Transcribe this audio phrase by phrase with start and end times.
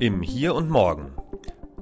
[0.00, 1.12] Im Hier und Morgen.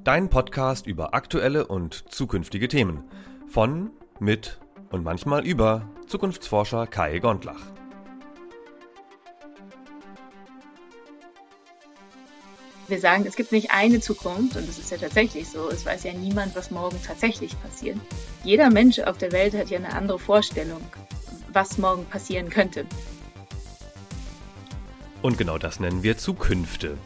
[0.02, 3.04] Dein Podcast über aktuelle und zukünftige Themen.
[3.46, 4.58] Von, mit
[4.90, 7.60] und manchmal über Zukunftsforscher Kai Gondlach.
[12.88, 15.68] Wir sagen, es gibt nicht eine Zukunft und das ist ja tatsächlich so.
[15.70, 17.98] Es weiß ja niemand, was morgen tatsächlich passiert.
[18.42, 20.82] Jeder Mensch auf der Welt hat ja eine andere Vorstellung,
[21.52, 22.84] was morgen passieren könnte.
[25.22, 26.98] Und genau das nennen wir Zukünfte.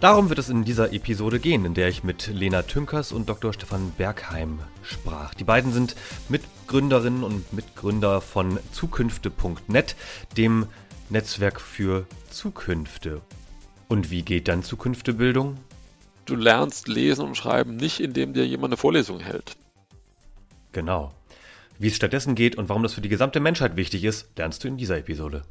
[0.00, 3.52] Darum wird es in dieser Episode gehen, in der ich mit Lena Tünkers und Dr.
[3.52, 5.34] Stefan Bergheim sprach.
[5.34, 5.96] Die beiden sind
[6.28, 9.96] Mitgründerinnen und Mitgründer von Zukünfte.net,
[10.36, 10.66] dem
[11.10, 13.22] Netzwerk für Zukünfte.
[13.88, 15.56] Und wie geht dann Zukünftebildung?
[16.26, 19.56] Du lernst lesen und schreiben nicht, indem dir jemand eine Vorlesung hält.
[20.70, 21.12] Genau.
[21.80, 24.68] Wie es stattdessen geht und warum das für die gesamte Menschheit wichtig ist, lernst du
[24.68, 25.42] in dieser Episode.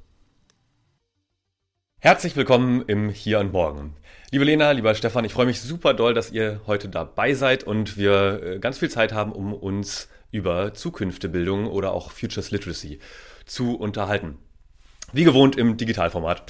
[2.07, 3.93] Herzlich willkommen im Hier und Morgen.
[4.31, 7.97] Liebe Lena, lieber Stefan, ich freue mich super doll, dass ihr heute dabei seid und
[7.97, 13.00] wir äh, ganz viel Zeit haben, um uns über Zukünftebildung oder auch Futures Literacy
[13.45, 14.38] zu unterhalten.
[15.11, 16.50] Wie gewohnt im Digitalformat.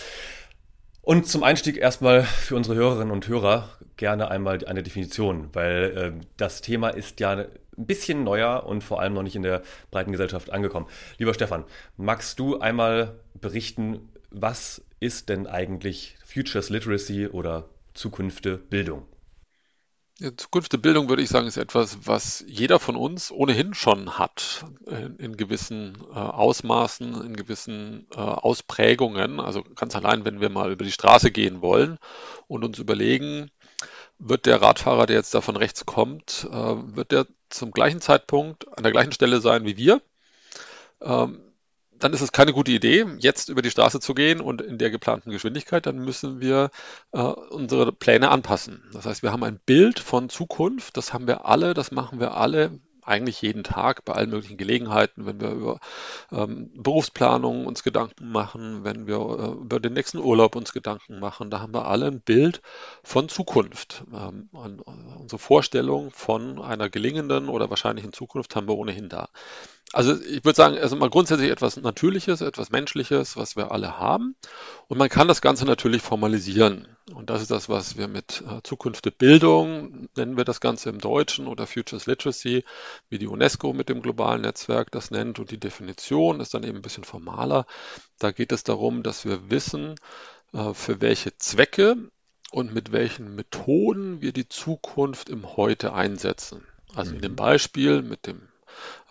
[1.01, 6.25] Und zum Einstieg erstmal für unsere Hörerinnen und Hörer gerne einmal eine Definition, weil äh,
[6.37, 7.47] das Thema ist ja ein
[7.77, 10.85] bisschen neuer und vor allem noch nicht in der breiten Gesellschaft angekommen.
[11.17, 11.63] Lieber Stefan,
[11.95, 19.07] magst du einmal berichten, was ist denn eigentlich Futures Literacy oder Zukünfte Bildung?
[20.19, 24.65] Ja, Zukunft Bildung würde ich sagen, ist etwas, was jeder von uns ohnehin schon hat,
[24.87, 29.39] in, in gewissen äh, Ausmaßen, in gewissen äh, Ausprägungen.
[29.39, 31.99] Also ganz allein, wenn wir mal über die Straße gehen wollen
[32.47, 33.51] und uns überlegen,
[34.17, 36.55] wird der Radfahrer, der jetzt da von rechts kommt, äh,
[36.95, 40.01] wird der zum gleichen Zeitpunkt an der gleichen Stelle sein wie wir?
[40.99, 41.46] Ähm,
[41.99, 44.89] dann ist es keine gute Idee, jetzt über die Straße zu gehen und in der
[44.91, 45.85] geplanten Geschwindigkeit.
[45.85, 46.69] Dann müssen wir
[47.11, 48.83] äh, unsere Pläne anpassen.
[48.93, 52.35] Das heißt, wir haben ein Bild von Zukunft, das haben wir alle, das machen wir
[52.37, 55.79] alle eigentlich jeden Tag bei allen möglichen Gelegenheiten, wenn wir über
[56.31, 61.49] ähm, Berufsplanung uns Gedanken machen, wenn wir äh, über den nächsten Urlaub uns Gedanken machen,
[61.49, 62.61] da haben wir alle ein Bild
[63.03, 64.03] von Zukunft.
[64.13, 69.29] Ähm, äh, unsere Vorstellung von einer gelingenden oder wahrscheinlichen Zukunft haben wir ohnehin da.
[69.93, 74.35] Also ich würde sagen, also mal grundsätzlich etwas Natürliches, etwas Menschliches, was wir alle haben.
[74.87, 76.87] Und man kann das Ganze natürlich formalisieren.
[77.13, 80.89] Und das ist das, was wir mit äh, Zukunft der Bildung, nennen wir das Ganze
[80.89, 82.65] im Deutschen oder Futures Literacy,
[83.09, 85.39] wie die UNESCO mit dem globalen Netzwerk das nennt.
[85.39, 87.65] Und die Definition ist dann eben ein bisschen formaler.
[88.19, 89.95] Da geht es darum, dass wir wissen,
[90.51, 91.95] äh, für welche Zwecke
[92.51, 96.65] und mit welchen Methoden wir die Zukunft im Heute einsetzen.
[96.93, 97.37] Also in dem mhm.
[97.37, 98.49] Beispiel mit dem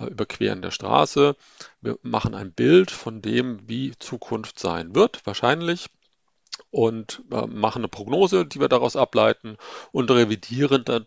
[0.00, 1.36] Überqueren der Straße.
[1.80, 5.88] Wir machen ein Bild von dem, wie Zukunft sein wird, wahrscheinlich
[6.70, 9.56] und äh, machen eine Prognose, die wir daraus ableiten
[9.92, 11.06] und revidieren dann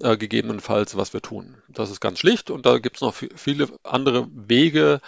[0.00, 1.56] äh, gegebenenfalls, was wir tun.
[1.68, 5.00] Das ist ganz schlicht und da gibt es noch viele andere Wege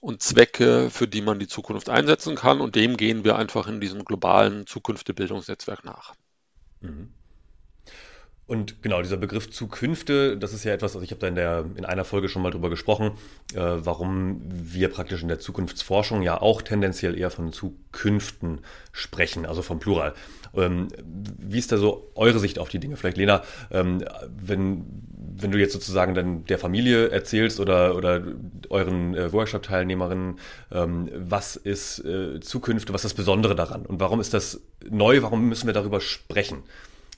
[0.00, 3.80] und Zwecke, für die man die Zukunft einsetzen kann und dem gehen wir einfach in
[3.80, 6.14] diesem globalen Zukunftebildungsnetzwerk nach.
[6.80, 7.12] Mhm.
[8.46, 11.64] Und genau, dieser Begriff Zukünfte, das ist ja etwas, also ich habe da in, der,
[11.76, 13.12] in einer Folge schon mal drüber gesprochen,
[13.54, 18.60] äh, warum wir praktisch in der Zukunftsforschung ja auch tendenziell eher von Zukünften
[18.92, 20.12] sprechen, also vom Plural.
[20.54, 20.88] Ähm,
[21.38, 22.98] wie ist da so eure Sicht auf die Dinge?
[22.98, 24.84] Vielleicht, Lena, ähm, wenn,
[25.16, 28.22] wenn du jetzt sozusagen dann der Familie erzählst oder, oder
[28.68, 30.38] euren äh, Workshop-Teilnehmerinnen,
[30.70, 35.22] ähm, was ist äh, Zukünfte, was ist das Besondere daran und warum ist das neu,
[35.22, 36.62] warum müssen wir darüber sprechen?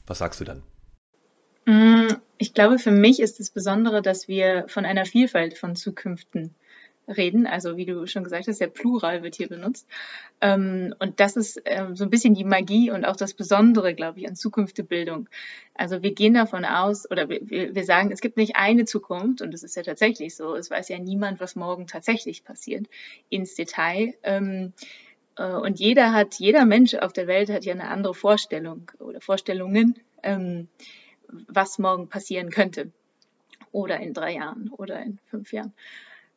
[0.06, 0.62] Was sagst du dann?
[1.66, 6.54] Mm, ich glaube, für mich ist das Besondere, dass wir von einer Vielfalt von Zukünften
[7.08, 7.46] reden.
[7.46, 9.86] Also wie du schon gesagt hast, der Plural wird hier benutzt.
[10.40, 14.20] Ähm, und das ist ähm, so ein bisschen die Magie und auch das Besondere, glaube
[14.20, 15.28] ich, an Zukünftebildung.
[15.74, 19.52] Also wir gehen davon aus oder wir, wir sagen, es gibt nicht eine Zukunft und
[19.52, 20.54] das ist ja tatsächlich so.
[20.56, 22.86] Es weiß ja niemand, was morgen tatsächlich passiert
[23.28, 24.14] ins Detail.
[24.22, 24.72] Ähm,
[25.36, 29.20] äh, und jeder hat, jeder Mensch auf der Welt hat ja eine andere Vorstellung oder
[29.20, 29.98] Vorstellungen
[31.48, 32.90] was morgen passieren könnte.
[33.72, 35.72] Oder in drei Jahren oder in fünf Jahren.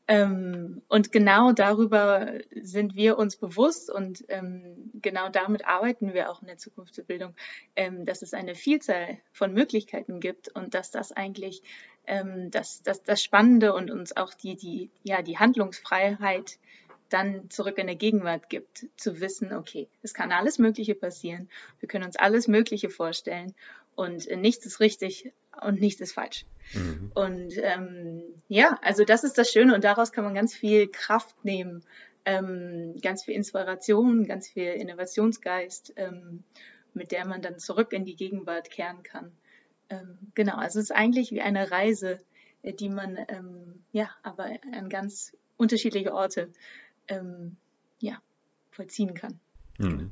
[0.09, 6.41] Ähm, und genau darüber sind wir uns bewusst und ähm, genau damit arbeiten wir auch
[6.41, 7.35] in der Zukunftsbildung,
[7.75, 11.61] ähm, dass es eine Vielzahl von Möglichkeiten gibt und dass das eigentlich
[12.07, 16.57] ähm, das, das, das Spannende und uns auch die, die, ja, die Handlungsfreiheit
[17.09, 21.49] dann zurück in der Gegenwart gibt, zu wissen, okay, es kann alles Mögliche passieren,
[21.79, 23.53] wir können uns alles Mögliche vorstellen
[23.99, 25.31] und nichts ist richtig
[25.61, 26.45] und nichts ist falsch.
[26.73, 27.11] Mhm.
[27.13, 31.43] Und ähm, ja, also das ist das Schöne und daraus kann man ganz viel Kraft
[31.43, 31.83] nehmen,
[32.25, 35.93] ähm, ganz viel Inspiration, ganz viel Innovationsgeist.
[35.95, 36.43] Ähm,
[36.93, 39.31] mit der man dann zurück in die Gegenwart kehren kann.
[39.89, 42.19] Ähm, genau, also es ist eigentlich wie eine Reise,
[42.61, 46.49] äh, die man ähm, ja, aber an ganz unterschiedliche Orte
[47.07, 47.57] ähm,
[47.99, 48.21] ja,
[48.71, 49.39] vollziehen kann.
[49.77, 50.11] Mhm.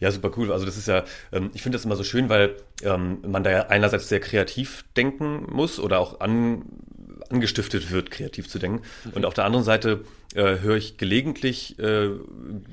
[0.00, 0.52] Ja, super cool.
[0.52, 3.50] Also das ist ja, ähm, ich finde das immer so schön, weil ähm, man da
[3.50, 6.64] ja einerseits sehr kreativ denken muss oder auch an,
[7.30, 8.82] angestiftet wird, kreativ zu denken.
[9.04, 9.12] Mhm.
[9.12, 10.04] Und auf der anderen Seite
[10.34, 12.10] äh, höre ich gelegentlich äh,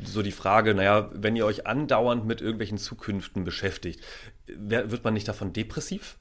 [0.03, 4.01] so die Frage, naja, wenn ihr euch andauernd mit irgendwelchen Zukünften beschäftigt,
[4.45, 6.17] wird man nicht davon depressiv?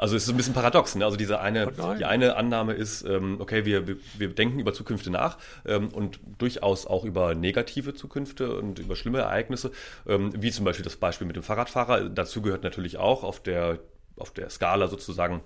[0.00, 0.94] Also es ist ein bisschen paradox.
[0.94, 1.04] Ne?
[1.04, 5.10] Also diese eine, oh die eine Annahme ist, ähm, okay, wir, wir denken über Zukünfte
[5.10, 5.36] nach
[5.66, 9.72] ähm, und durchaus auch über negative Zukünfte und über schlimme Ereignisse,
[10.06, 12.08] ähm, wie zum Beispiel das Beispiel mit dem Fahrradfahrer.
[12.08, 13.78] Dazu gehört natürlich auch auf der,
[14.16, 15.42] auf der Skala sozusagen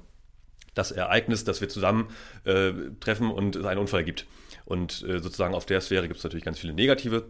[0.75, 2.11] das Ereignis, dass wir zusammen
[2.45, 4.25] äh, treffen und es einen Unfall gibt.
[4.67, 7.25] Und äh, sozusagen auf der Sphäre gibt es natürlich ganz viele negative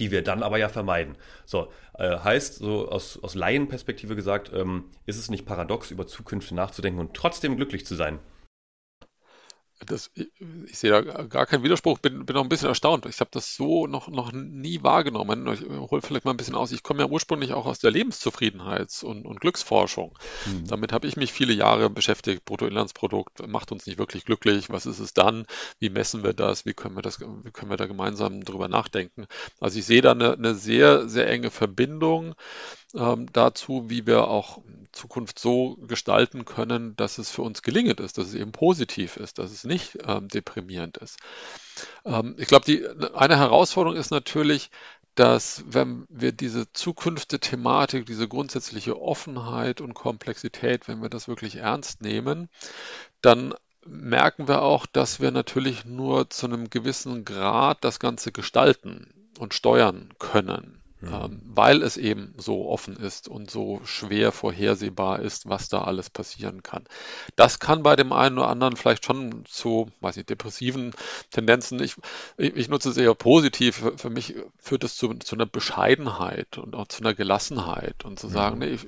[0.00, 1.16] die wir dann aber ja vermeiden.
[1.44, 1.68] So,
[1.98, 6.98] äh, heißt, so aus, aus Laienperspektive gesagt, ähm, ist es nicht paradox, über Zukünfte nachzudenken
[6.98, 8.18] und trotzdem glücklich zu sein?
[9.86, 10.28] Das, ich,
[10.66, 13.06] ich sehe da gar keinen Widerspruch, bin, bin auch ein bisschen erstaunt.
[13.06, 15.46] Ich habe das so noch, noch nie wahrgenommen.
[15.52, 16.72] Ich hole vielleicht mal ein bisschen aus.
[16.72, 20.18] Ich komme ja ursprünglich auch aus der Lebenszufriedenheits- und, und Glücksforschung.
[20.46, 20.66] Mhm.
[20.66, 22.44] Damit habe ich mich viele Jahre beschäftigt.
[22.44, 24.68] Bruttoinlandsprodukt macht uns nicht wirklich glücklich.
[24.68, 25.46] Was ist es dann?
[25.78, 26.66] Wie messen wir das?
[26.66, 29.26] Wie können wir, das, wie können wir da gemeinsam drüber nachdenken?
[29.60, 32.34] Also ich sehe da eine, eine sehr, sehr enge Verbindung
[32.92, 38.28] dazu, wie wir auch Zukunft so gestalten können, dass es für uns gelingend ist, dass
[38.28, 41.18] es eben positiv ist, dass es nicht ähm, deprimierend ist.
[42.04, 42.84] Ähm, ich glaube, die,
[43.14, 44.70] eine Herausforderung ist natürlich,
[45.14, 52.00] dass wenn wir diese Zukünfte-Thematik, diese grundsätzliche Offenheit und Komplexität, wenn wir das wirklich ernst
[52.00, 52.48] nehmen,
[53.20, 53.54] dann
[53.86, 59.54] merken wir auch, dass wir natürlich nur zu einem gewissen Grad das Ganze gestalten und
[59.54, 60.79] steuern können.
[61.00, 61.14] Mhm.
[61.14, 66.10] Ähm, weil es eben so offen ist und so schwer vorhersehbar ist, was da alles
[66.10, 66.84] passieren kann.
[67.36, 70.92] Das kann bei dem einen oder anderen vielleicht schon zu, weiß nicht, depressiven
[71.30, 71.96] Tendenzen, ich,
[72.36, 76.88] ich nutze es eher positiv, für mich führt es zu, zu einer Bescheidenheit und auch
[76.88, 78.64] zu einer Gelassenheit und zu sagen, mhm.
[78.66, 78.86] nee, ich,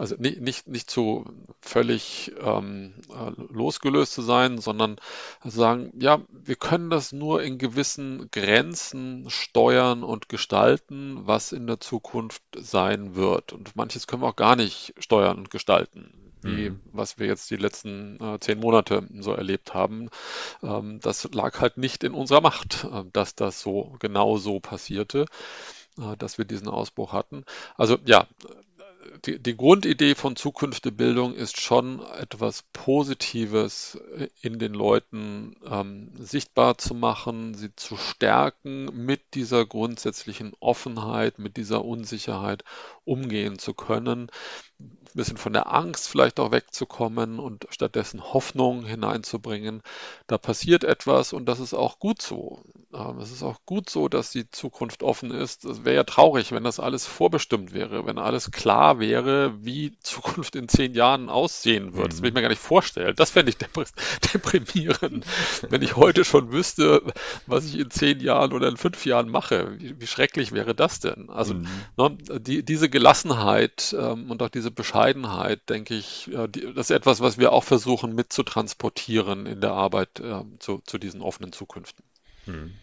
[0.00, 1.26] also nicht, nicht, nicht zu
[1.60, 4.96] völlig ähm, äh, losgelöst zu sein, sondern
[5.44, 11.80] sagen, ja, wir können das nur in gewissen Grenzen steuern und gestalten, was in der
[11.80, 13.52] Zukunft sein wird.
[13.52, 16.80] Und manches können wir auch gar nicht steuern und gestalten wie mhm.
[16.90, 20.08] was wir jetzt die letzten äh, zehn Monate so erlebt haben.
[20.62, 25.26] Ähm, das lag halt nicht in unserer Macht, äh, dass das so genau so passierte,
[25.98, 27.44] äh, dass wir diesen Ausbruch hatten.
[27.76, 28.26] Also ja,
[29.24, 33.98] die, die Grundidee von Zukünftebildung ist schon etwas Positives
[34.42, 41.56] in den Leuten ähm, sichtbar zu machen, sie zu stärken, mit dieser grundsätzlichen Offenheit, mit
[41.56, 42.64] dieser Unsicherheit
[43.04, 44.30] umgehen zu können
[45.14, 49.82] ein bisschen von der Angst vielleicht auch wegzukommen und stattdessen Hoffnung hineinzubringen.
[50.26, 52.62] Da passiert etwas und das ist auch gut so.
[52.94, 55.64] Ähm, es ist auch gut so, dass die Zukunft offen ist.
[55.64, 60.56] Es wäre ja traurig, wenn das alles vorbestimmt wäre, wenn alles klar wäre, wie Zukunft
[60.56, 62.12] in zehn Jahren aussehen wird.
[62.12, 63.14] Das will ich mir gar nicht vorstellen.
[63.16, 63.58] Das fände ich
[64.32, 65.26] deprimierend,
[65.68, 67.02] wenn ich heute schon wüsste,
[67.46, 69.78] was ich in zehn Jahren oder in fünf Jahren mache.
[69.78, 71.30] Wie, wie schrecklich wäre das denn?
[71.30, 71.66] Also mhm.
[71.96, 77.20] ne, die, diese Gelassenheit ähm, und auch diese Bescheid Bescheidenheit, denke ich, das ist etwas,
[77.20, 82.04] was wir auch versuchen mitzutransportieren in der Arbeit äh, zu, zu, diesen offenen Zukünften.
[82.52, 82.74] Hm.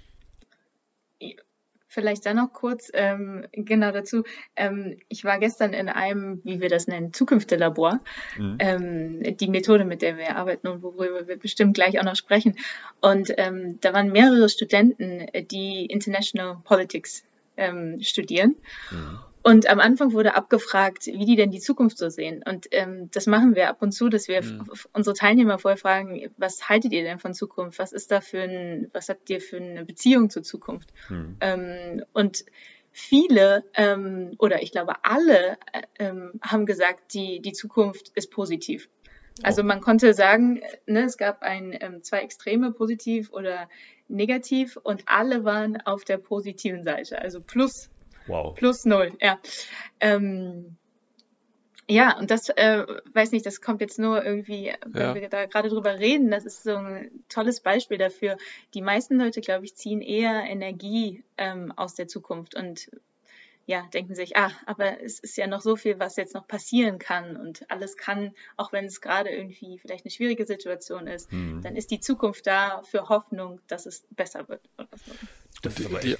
[1.90, 4.24] Vielleicht dann noch kurz ähm, genau dazu.
[4.56, 8.02] Ähm, ich war gestern in einem, wie wir das nennen, Zukünftelabor.
[8.38, 8.58] Mhm.
[8.60, 12.56] Ähm, die Methode, mit der wir arbeiten und worüber wir bestimmt gleich auch noch sprechen.
[13.02, 17.24] Und ähm, da waren mehrere Studenten, die International Politics
[17.56, 18.56] ähm, studieren.
[18.92, 19.20] Mhm.
[19.48, 22.44] Und am Anfang wurde abgefragt, wie die denn die Zukunft so sehen.
[22.46, 24.70] Und ähm, das machen wir ab und zu, dass wir mhm.
[24.92, 27.80] unsere Teilnehmer vorher fragen, was haltet ihr denn von Zukunft?
[27.80, 30.90] Was ist da für ein, was habt ihr für eine Beziehung zur Zukunft?
[31.08, 31.38] Mhm.
[31.40, 32.44] Ähm, und
[32.92, 38.90] viele ähm, oder ich glaube alle äh, ähm, haben gesagt, die, die Zukunft ist positiv.
[39.44, 39.66] Also oh.
[39.66, 43.70] man konnte sagen, ne, es gab ein, ähm, zwei Extreme, positiv oder
[44.10, 47.90] negativ, und alle waren auf der positiven Seite, also plus
[48.28, 48.56] Wow.
[48.56, 49.40] Plus null, ja.
[50.00, 50.78] Ähm,
[51.90, 55.16] ja, und das, äh, weiß nicht, das kommt jetzt nur irgendwie, wenn ja.
[55.16, 58.38] wir da gerade drüber reden, das ist so ein tolles Beispiel dafür.
[58.74, 62.90] Die meisten Leute, glaube ich, ziehen eher Energie ähm, aus der Zukunft und
[63.68, 67.00] ja, denken sich, ah, aber es ist ja noch so viel, was jetzt noch passieren
[67.00, 71.62] kann und alles kann, auch wenn es gerade irgendwie vielleicht eine schwierige Situation ist, mhm.
[71.62, 74.62] dann ist die Zukunft da für Hoffnung, dass es besser wird.
[74.78, 75.12] Oder so.
[75.62, 76.18] Das ist aber echt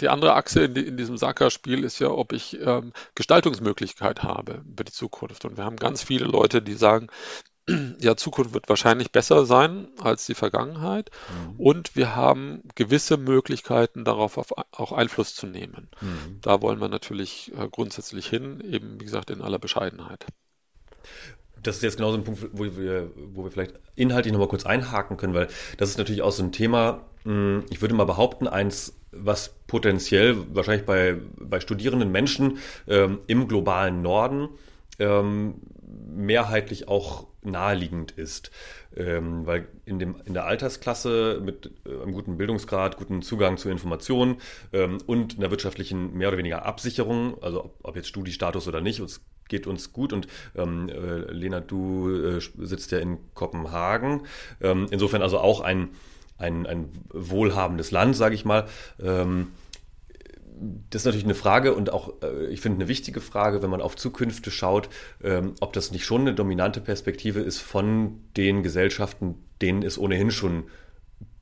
[0.00, 4.62] die andere Achse in, die, in diesem Sacker-Spiel ist ja, ob ich ähm, Gestaltungsmöglichkeit habe
[4.66, 5.44] über die Zukunft.
[5.44, 7.08] Und wir haben ganz viele Leute, die sagen,
[8.00, 11.10] ja, Zukunft wird wahrscheinlich besser sein als die Vergangenheit.
[11.28, 11.60] Mhm.
[11.60, 15.88] Und wir haben gewisse Möglichkeiten, darauf auf, auch Einfluss zu nehmen.
[16.00, 16.40] Mhm.
[16.42, 20.26] Da wollen wir natürlich äh, grundsätzlich hin, eben wie gesagt in aller Bescheidenheit.
[21.62, 24.66] Das ist jetzt genau so ein Punkt, wo wir, wo wir vielleicht inhaltlich nochmal kurz
[24.66, 28.46] einhaken können, weil das ist natürlich auch so ein Thema, hm, ich würde mal behaupten,
[28.46, 34.48] eins, was potenziell wahrscheinlich bei, bei studierenden Menschen ähm, im globalen Norden
[34.98, 35.54] ähm,
[36.06, 38.50] mehrheitlich auch naheliegend ist.
[38.98, 43.70] Ähm, weil in, dem, in der Altersklasse mit äh, einem guten Bildungsgrad, guten Zugang zu
[43.70, 44.36] Informationen
[44.72, 49.00] ähm, und einer wirtschaftlichen mehr oder weniger Absicherung, also ob, ob jetzt Studiestatus oder nicht,
[49.00, 54.26] uns geht uns gut und ähm, äh, Lena, du äh, sitzt ja in Kopenhagen.
[54.60, 55.88] Ähm, insofern also auch ein,
[56.36, 58.66] ein, ein wohlhabendes Land, sage ich mal.
[60.90, 63.80] Das ist natürlich eine Frage und auch, äh, ich finde, eine wichtige Frage, wenn man
[63.80, 64.88] auf Zukünfte schaut,
[65.22, 70.30] ähm, ob das nicht schon eine dominante Perspektive ist von den Gesellschaften, denen es ohnehin
[70.30, 70.64] schon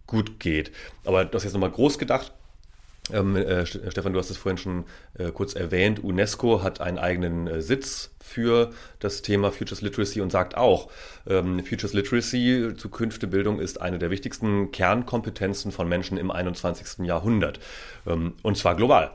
[0.06, 0.72] gut geht.
[1.04, 2.32] Aber das jetzt nochmal groß gedacht.
[3.12, 4.84] Ähm, äh, Stefan, du hast es vorhin schon
[5.18, 6.02] äh, kurz erwähnt.
[6.02, 10.90] UNESCO hat einen eigenen äh, Sitz für das Thema Futures Literacy und sagt auch,
[11.28, 17.06] ähm, Futures Literacy, zukünftige Bildung, ist eine der wichtigsten Kernkompetenzen von Menschen im 21.
[17.06, 17.60] Jahrhundert.
[18.06, 19.12] Ähm, und zwar global.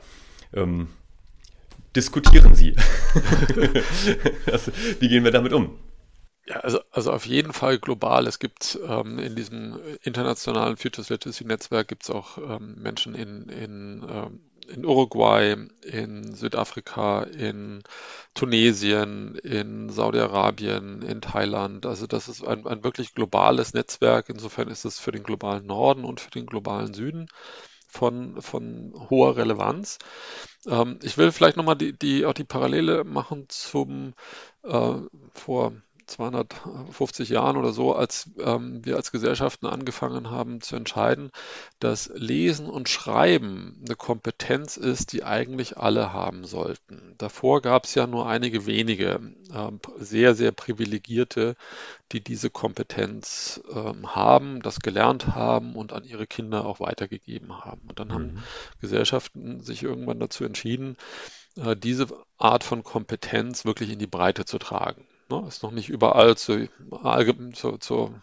[0.54, 0.88] Ähm,
[1.94, 2.76] diskutieren Sie.
[4.52, 5.78] also, wie gehen wir damit um?
[6.48, 8.26] Ja, also, also auf jeden Fall global.
[8.28, 13.48] Es gibt ähm, in diesem internationalen Futures Literacy Netzwerk gibt es auch ähm, Menschen in,
[13.50, 17.84] in, ähm, in Uruguay, in Südafrika, in
[18.34, 21.86] Tunesien, in Saudi-Arabien, in Thailand.
[21.86, 24.30] Also das ist ein, ein wirklich globales Netzwerk.
[24.30, 27.28] Insofern ist es für den globalen Norden und für den globalen Süden
[27.88, 30.00] von, von hoher Relevanz.
[30.68, 34.14] Ähm, ich will vielleicht nochmal die, die, auch die Parallele machen zum
[34.64, 34.96] äh,
[35.34, 35.74] vor
[36.12, 41.32] 250 Jahren oder so, als ähm, wir als Gesellschaften angefangen haben zu entscheiden,
[41.80, 47.16] dass Lesen und Schreiben eine Kompetenz ist, die eigentlich alle haben sollten.
[47.18, 49.20] Davor gab es ja nur einige wenige,
[49.54, 51.56] äh, sehr, sehr privilegierte,
[52.12, 57.82] die diese Kompetenz äh, haben, das gelernt haben und an ihre Kinder auch weitergegeben haben.
[57.88, 58.14] Und dann mhm.
[58.14, 58.44] haben
[58.82, 60.98] Gesellschaften sich irgendwann dazu entschieden,
[61.56, 65.08] äh, diese Art von Kompetenz wirklich in die Breite zu tragen.
[65.32, 65.46] Ne?
[65.48, 66.68] Ist noch nicht überall zu,
[67.54, 68.22] zu, zur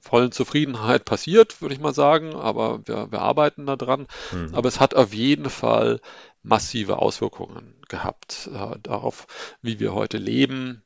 [0.00, 4.06] vollen Zufriedenheit passiert, würde ich mal sagen, aber wir, wir arbeiten daran.
[4.32, 4.54] Mhm.
[4.54, 6.00] Aber es hat auf jeden Fall
[6.42, 9.26] massive Auswirkungen gehabt äh, darauf,
[9.62, 10.82] wie wir heute leben,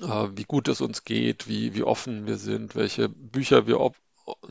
[0.00, 3.96] äh, wie gut es uns geht, wie, wie offen wir sind, welche Bücher wir ob,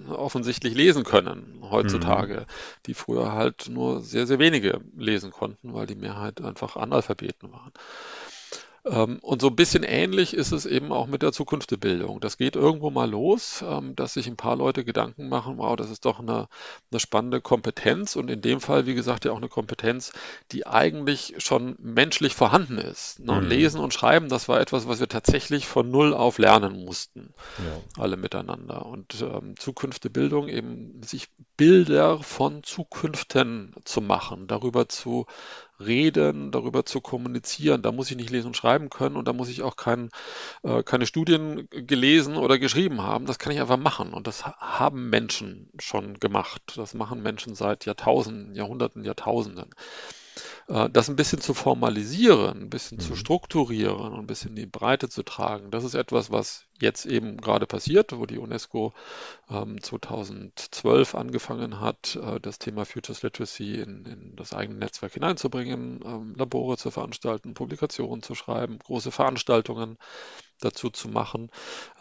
[0.10, 2.46] offensichtlich lesen können heutzutage, mhm.
[2.88, 7.72] die früher halt nur sehr, sehr wenige lesen konnten, weil die Mehrheit einfach Analphabeten waren.
[8.84, 12.20] Ähm, und so ein bisschen ähnlich ist es eben auch mit der Zukunft der Bildung.
[12.20, 15.92] Das geht irgendwo mal los, ähm, dass sich ein paar Leute Gedanken machen, wow, das
[15.92, 16.48] ist doch eine,
[16.92, 20.14] eine spannende Kompetenz und in dem Fall, wie gesagt, ja auch eine Kompetenz,
[20.52, 23.20] die eigentlich schon menschlich vorhanden ist.
[23.20, 23.40] Ne?
[23.40, 23.48] Mhm.
[23.48, 28.02] Lesen und Schreiben, das war etwas, was wir tatsächlich von Null auf lernen mussten, ja.
[28.02, 28.88] alle miteinander.
[28.88, 35.28] Und ähm, Zukunft der Bildung eben sich Bilder von Zukünften zu machen, darüber zu
[35.86, 37.82] reden, darüber zu kommunizieren.
[37.82, 40.10] Da muss ich nicht lesen und schreiben können und da muss ich auch kein,
[40.64, 43.26] äh, keine Studien gelesen oder geschrieben haben.
[43.26, 46.74] Das kann ich einfach machen und das haben Menschen schon gemacht.
[46.76, 49.70] Das machen Menschen seit Jahrtausenden, Jahrhunderten, Jahrtausenden.
[50.68, 53.02] Äh, das ein bisschen zu formalisieren, ein bisschen mhm.
[53.02, 57.06] zu strukturieren und ein bisschen in die Breite zu tragen, das ist etwas, was jetzt
[57.06, 58.94] eben gerade passiert, wo die UNESCO
[59.50, 66.02] ähm, 2012 angefangen hat, äh, das Thema Futures Literacy in, in das eigene Netzwerk hineinzubringen,
[66.04, 69.98] ähm, Labore zu veranstalten, Publikationen zu schreiben, große Veranstaltungen
[70.62, 71.52] dazu zu machen.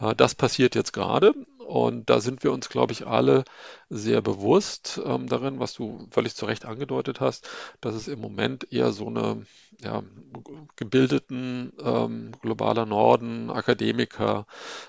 [0.00, 1.34] Äh, das passiert jetzt gerade
[1.70, 3.44] und da sind wir uns, glaube ich, alle
[3.88, 7.48] sehr bewusst ähm, darin, was du völlig zu Recht angedeutet hast,
[7.80, 9.46] dass es im Moment eher so eine
[9.80, 10.02] ja,
[10.74, 14.46] gebildeten ähm, globaler Norden, Akademiker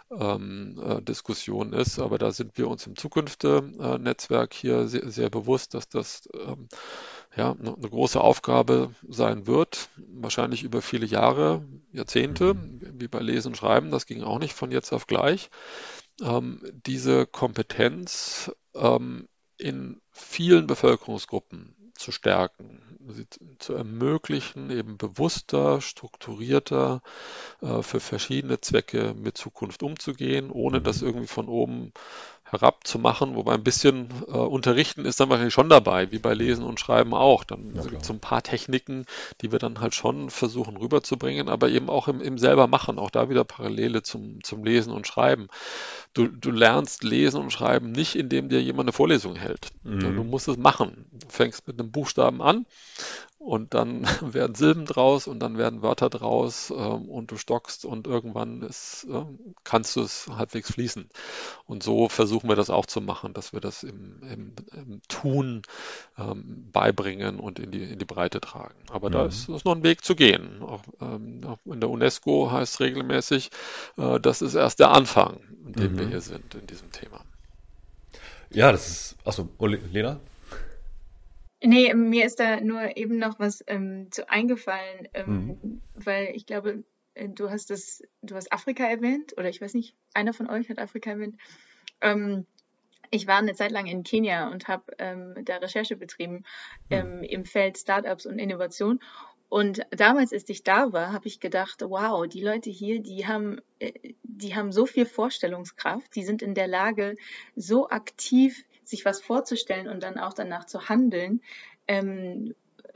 [0.09, 1.99] ähm, äh, Diskussion ist.
[1.99, 6.67] Aber da sind wir uns im Zukunft-Netzwerk hier sehr, sehr, bewusst, dass das ähm,
[7.35, 12.81] ja, eine große Aufgabe sein wird, wahrscheinlich über viele Jahre, Jahrzehnte, mhm.
[12.99, 13.91] wie bei Lesen und Schreiben.
[13.91, 15.49] Das ging auch nicht von jetzt auf gleich.
[16.21, 23.27] Ähm, diese Kompetenz ähm, in vielen Bevölkerungsgruppen zu stärken, sie
[23.59, 27.01] zu ermöglichen, eben bewusster, strukturierter
[27.61, 30.83] äh, für verschiedene Zwecke mit Zukunft umzugehen, ohne mhm.
[30.83, 31.93] dass irgendwie von oben
[32.51, 36.81] herabzumachen, wobei ein bisschen äh, Unterrichten ist dann wahrscheinlich schon dabei, wie bei Lesen und
[36.81, 37.45] Schreiben auch.
[37.45, 39.05] Dann ja, gibt es so ein paar Techniken,
[39.41, 43.09] die wir dann halt schon versuchen rüberzubringen, aber eben auch im, im selber machen, auch
[43.09, 45.47] da wieder Parallele zum, zum Lesen und Schreiben.
[46.13, 49.69] Du, du lernst Lesen und Schreiben nicht, indem dir jemand eine Vorlesung hält.
[49.83, 49.99] Mhm.
[50.01, 51.05] Du musst es machen.
[51.11, 52.65] Du fängst mit einem Buchstaben an
[53.43, 58.05] und dann werden Silben draus und dann werden Wörter draus ähm, und du stockst und
[58.05, 59.25] irgendwann ist, äh,
[59.63, 61.09] kannst du es halbwegs fließen.
[61.65, 65.63] Und so versuchen wir das auch zu machen, dass wir das im, im, im Tun
[66.17, 68.75] ähm, beibringen und in die, in die Breite tragen.
[68.91, 69.13] Aber mhm.
[69.13, 70.61] da ist, ist, noch ein Weg zu gehen.
[70.61, 73.49] Auch, ähm, in der UNESCO heißt regelmäßig,
[73.97, 75.99] äh, das ist erst der Anfang, in dem mhm.
[75.99, 77.21] wir hier sind in diesem Thema.
[78.51, 80.19] Ja, das ist, achso, Lena?
[81.63, 85.81] Nee, mir ist da nur eben noch was ähm, zu eingefallen, ähm, mhm.
[85.93, 89.95] weil ich glaube, äh, du hast das, du hast Afrika erwähnt, oder ich weiß nicht,
[90.13, 91.37] einer von euch hat Afrika erwähnt.
[92.01, 92.47] Ähm,
[93.11, 96.45] ich war eine Zeit lang in Kenia und habe ähm, da Recherche betrieben
[96.89, 97.23] mhm.
[97.23, 98.99] im Feld Startups und Innovation.
[99.49, 103.59] Und damals, als ich da war, habe ich gedacht, wow, die Leute hier, die haben,
[103.79, 103.91] äh,
[104.23, 107.17] die haben so viel Vorstellungskraft, die sind in der Lage,
[107.55, 111.41] so aktiv sich was vorzustellen und dann auch danach zu handeln.
[111.87, 112.53] Ähm,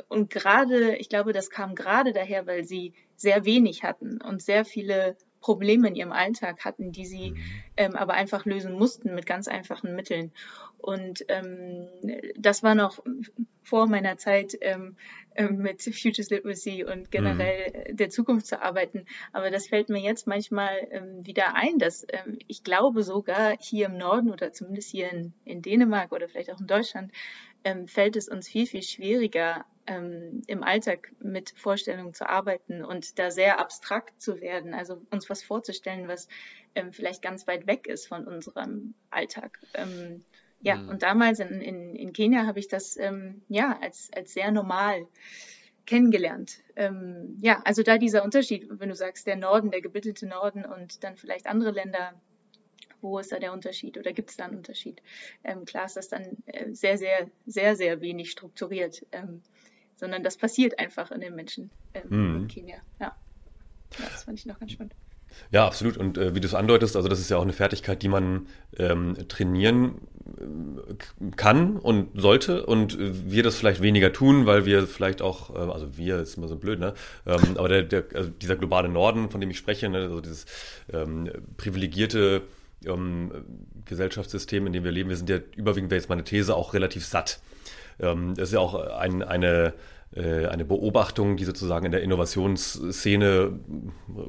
[0.07, 4.65] und gerade, ich glaube, das kam gerade daher, weil sie sehr wenig hatten und sehr
[4.65, 7.37] viele Probleme in ihrem Alltag hatten, die sie mhm.
[7.77, 10.31] ähm, aber einfach lösen mussten mit ganz einfachen Mitteln.
[10.79, 11.87] Und ähm,
[12.35, 13.03] das war noch
[13.61, 14.95] vor meiner Zeit ähm,
[15.35, 17.95] ähm mit Futures Literacy und generell mhm.
[17.95, 19.05] der Zukunft zu arbeiten.
[19.33, 23.85] Aber das fällt mir jetzt manchmal ähm, wieder ein, dass ähm, ich glaube sogar hier
[23.85, 27.11] im Norden oder zumindest hier in, in Dänemark oder vielleicht auch in Deutschland
[27.65, 33.19] ähm, fällt es uns viel, viel schwieriger, ähm, im Alltag mit Vorstellungen zu arbeiten und
[33.19, 36.27] da sehr abstrakt zu werden, also uns was vorzustellen, was
[36.75, 39.59] ähm, vielleicht ganz weit weg ist von unserem Alltag.
[39.73, 40.23] Ähm,
[40.61, 40.89] ja, mhm.
[40.89, 45.07] und damals in, in, in Kenia habe ich das ähm, ja als, als sehr normal
[45.85, 46.59] kennengelernt.
[46.75, 51.03] Ähm, ja, also da dieser Unterschied, wenn du sagst, der Norden, der gebittelte Norden und
[51.03, 52.13] dann vielleicht andere Länder,
[53.05, 55.01] wo ist da der Unterschied oder gibt es da einen Unterschied?
[55.43, 59.41] Ähm, klar ist das dann äh, sehr, sehr, sehr, sehr wenig strukturiert, ähm,
[59.95, 62.35] sondern das passiert einfach in den Menschen ähm, mhm.
[62.41, 62.77] in Kenia.
[62.99, 63.15] Ja.
[63.99, 64.93] ja, das fand ich noch ganz spannend.
[65.51, 65.97] Ja, absolut.
[65.97, 68.47] Und äh, wie du es andeutest, also das ist ja auch eine Fertigkeit, die man
[68.77, 69.99] ähm, trainieren
[70.37, 75.53] äh, kann und sollte und äh, wir das vielleicht weniger tun, weil wir vielleicht auch,
[75.53, 76.93] äh, also wir ist immer so blöd, ne?
[77.25, 79.97] Ähm, aber der, der, also dieser globale Norden, von dem ich spreche, ne?
[79.99, 80.45] also dieses
[80.91, 82.43] ähm, privilegierte
[82.85, 83.31] ähm,
[83.85, 87.05] Gesellschaftssystem, in dem wir leben, wir sind ja überwiegend, wäre jetzt meine These, auch relativ
[87.05, 87.39] satt.
[87.99, 89.73] Ähm, das ist ja auch ein, eine
[90.15, 93.59] äh, eine Beobachtung, die sozusagen in der Innovationsszene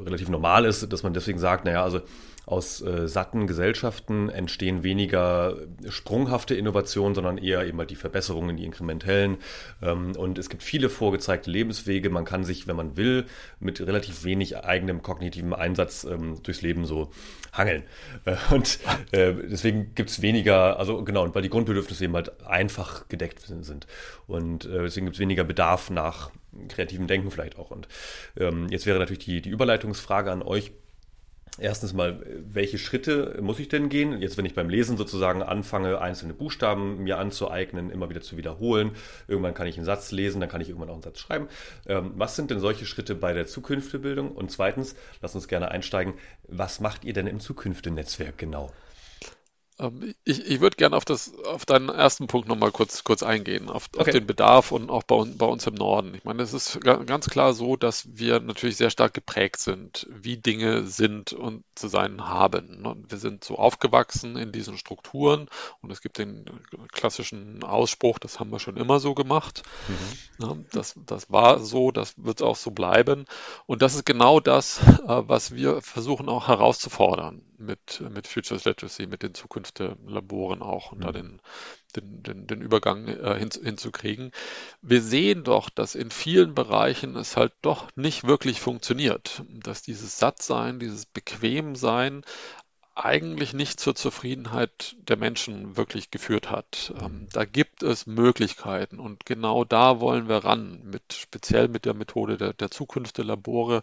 [0.05, 2.01] relativ normal ist, dass man deswegen sagt, naja, also
[2.47, 5.57] aus äh, satten Gesellschaften entstehen weniger
[5.89, 9.39] sprunghafte Innovationen, sondern eher eben halt die Verbesserungen, die inkrementellen.
[9.83, 12.09] Ähm, und es gibt viele vorgezeigte Lebenswege.
[12.09, 13.27] Man kann sich, wenn man will,
[13.59, 17.11] mit relativ wenig eigenem kognitiven Einsatz ähm, durchs Leben so
[17.53, 17.83] hangeln.
[18.25, 18.79] Äh, und
[19.11, 23.89] äh, deswegen gibt es weniger, also genau, weil die Grundbedürfnisse eben halt einfach gedeckt sind.
[24.29, 26.31] Und äh, deswegen gibt es weniger Bedarf nach
[26.69, 27.73] kreativem Denken vielleicht auch.
[27.73, 27.89] Und
[28.37, 30.71] ähm, jetzt wäre natürlich die, die Überleitungsfrage an euch
[31.59, 32.21] Erstens mal,
[32.53, 34.21] welche Schritte muss ich denn gehen?
[34.21, 38.91] Jetzt, wenn ich beim Lesen sozusagen anfange, einzelne Buchstaben mir anzueignen, immer wieder zu wiederholen.
[39.27, 41.49] Irgendwann kann ich einen Satz lesen, dann kann ich irgendwann auch einen Satz schreiben.
[41.87, 44.33] Ähm, was sind denn solche Schritte bei der Zukünftebildung?
[44.33, 46.15] Und zweitens, lasst uns gerne einsteigen,
[46.47, 48.71] was macht ihr denn im Zukünftenetzwerk genau?
[49.79, 51.05] Ähm, ich, ich würde gerne auf,
[51.45, 54.01] auf deinen ersten Punkt nochmal kurz, kurz eingehen, auf, okay.
[54.01, 56.15] auf den Bedarf und auch bei, bei, uns im Norden.
[56.15, 60.37] Ich meine, es ist ganz klar so, dass wir natürlich sehr stark geprägt sind, wie
[60.37, 62.87] Dinge sind und zu sein haben.
[62.87, 65.49] Und wir sind so aufgewachsen in diesen Strukturen
[65.83, 66.47] und es gibt den
[66.93, 69.63] klassischen Ausspruch, das haben wir schon immer so gemacht.
[69.89, 70.67] Mhm.
[70.73, 73.27] Das, das war so, das wird auch so bleiben.
[73.67, 79.07] Und das ist genau das, äh, was wir versuchen auch herauszufordern mit, mit Futures Literacy,
[79.07, 81.03] mit den Zukunftslaboren auch und mhm.
[81.03, 81.41] da den,
[81.97, 84.33] den, den, den Übergang äh, hin, hinzukriegen.
[84.83, 90.19] Wir sehen doch, dass in vielen Bereichen es halt doch nicht wirklich funktioniert, dass dieses
[90.19, 92.23] Sattsein, dieses Bequemsein
[92.97, 96.95] eigentlich nicht zur Zufriedenheit der Menschen wirklich geführt hat.
[96.99, 101.93] Ähm, da gibt es Möglichkeiten und genau da wollen wir ran, mit, speziell mit der
[101.93, 103.83] Methode der, der Zukunft der Labore,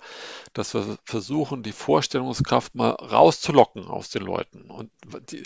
[0.53, 4.63] dass wir versuchen, die Vorstellungskraft mal rauszulocken aus den Leuten.
[4.71, 4.89] Und
[5.31, 5.43] die,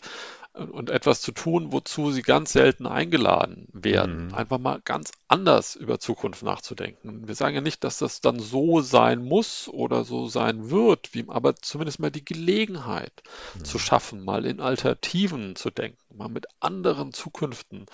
[0.57, 4.27] und etwas zu tun, wozu sie ganz selten eingeladen werden.
[4.27, 4.33] Mhm.
[4.33, 7.27] Einfach mal ganz anders über Zukunft nachzudenken.
[7.27, 11.25] Wir sagen ja nicht, dass das dann so sein muss oder so sein wird, wie,
[11.27, 13.23] aber zumindest mal die Gelegenheit
[13.55, 13.65] mhm.
[13.65, 17.85] zu schaffen, mal in Alternativen zu denken, mal mit anderen Zukünften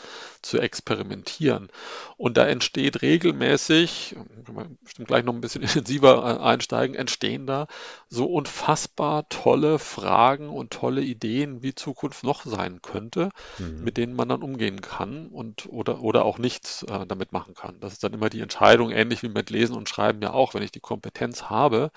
[0.42, 1.70] zu experimentieren.
[2.18, 7.68] Und da entsteht regelmäßig, können wir bestimmt gleich noch ein bisschen intensiver einsteigen, entstehen da
[8.10, 13.84] so unfassbar tolle Fragen und tolle Ideen, wie Zukunft noch sein könnte, mhm.
[13.84, 17.80] mit denen man dann umgehen kann und oder, oder auch nichts äh, damit machen kann.
[17.80, 20.54] Das ist dann immer die Entscheidung, ähnlich wie mit Lesen und Schreiben ja auch.
[20.54, 21.92] Wenn ich die Kompetenz habe,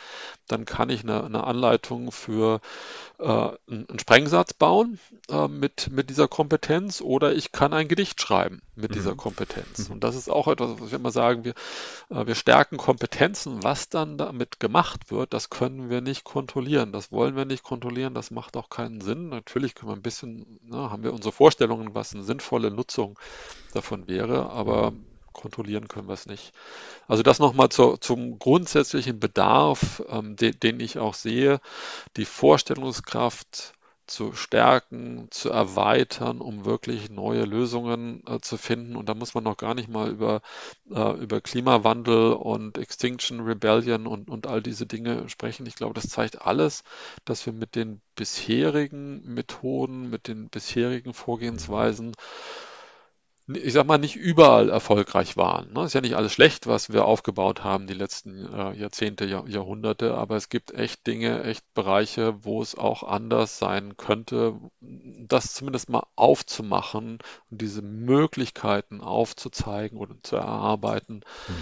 [0.49, 2.61] dann kann ich eine, eine Anleitung für
[3.19, 4.99] einen Sprengsatz bauen
[5.31, 8.95] äh, mit, mit dieser Kompetenz oder ich kann ein Gedicht schreiben mit mhm.
[8.95, 9.89] dieser Kompetenz.
[9.89, 9.95] Mhm.
[9.95, 11.55] Und das ist auch etwas, was wir immer sagen, wir,
[12.11, 13.63] äh, wir stärken Kompetenzen.
[13.63, 16.93] Was dann damit gemacht wird, das können wir nicht kontrollieren.
[16.93, 18.13] Das wollen wir nicht kontrollieren.
[18.13, 19.31] Das macht auch keinen Sinn.
[19.31, 23.19] Natürlich können wir ein bisschen, ne, haben wir unsere Vorstellungen, was eine sinnvolle Nutzung
[23.73, 24.93] davon wäre, aber
[25.37, 26.53] kontrollieren können wir es nicht.
[27.07, 31.61] Also das nochmal zu, zum grundsätzlichen Bedarf, ähm, de, den ich auch sehe,
[32.17, 33.75] die Vorstellungskraft
[34.07, 38.97] zu stärken, zu erweitern, um wirklich neue Lösungen äh, zu finden.
[38.97, 40.43] Und da muss man noch gar nicht mal über,
[40.91, 45.67] äh, über Klimawandel und Extinction Rebellion und, und all diese Dinge sprechen.
[45.67, 46.85] Ich glaube, das zeigt alles,
[47.25, 52.13] dass wir mit den bisherigen Methoden, mit den bisherigen Vorgehensweisen
[53.49, 55.73] ich sag mal, nicht überall erfolgreich waren.
[55.73, 55.85] Ne?
[55.85, 60.15] Ist ja nicht alles schlecht, was wir aufgebaut haben die letzten äh, Jahrzehnte, Jahr, Jahrhunderte,
[60.15, 64.59] aber es gibt echt Dinge, echt Bereiche, wo es auch anders sein könnte.
[64.81, 67.19] Das zumindest mal aufzumachen
[67.51, 71.23] und diese Möglichkeiten aufzuzeigen oder zu erarbeiten.
[71.47, 71.55] Mhm.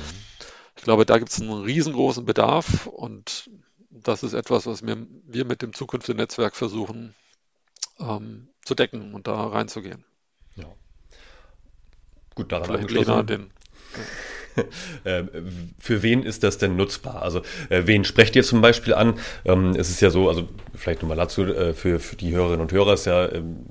[0.76, 3.50] Ich glaube, da gibt es einen riesengroßen Bedarf und
[3.90, 7.14] das ist etwas, was wir, wir mit dem Zukunftsnetzwerk versuchen
[8.00, 10.04] ähm, zu decken und da reinzugehen.
[10.56, 10.66] Ja.
[12.34, 13.26] Gut, daran Vielleicht angeschlossen.
[13.26, 13.50] Den,
[15.04, 15.28] ähm,
[15.78, 17.22] für wen ist das denn nutzbar?
[17.22, 19.14] Also äh, wen sprecht ihr zum Beispiel an?
[19.44, 22.72] Ähm, es ist ja so, also vielleicht nochmal dazu, äh, für, für die Hörerinnen und
[22.72, 23.64] Hörer ist ja, ähm,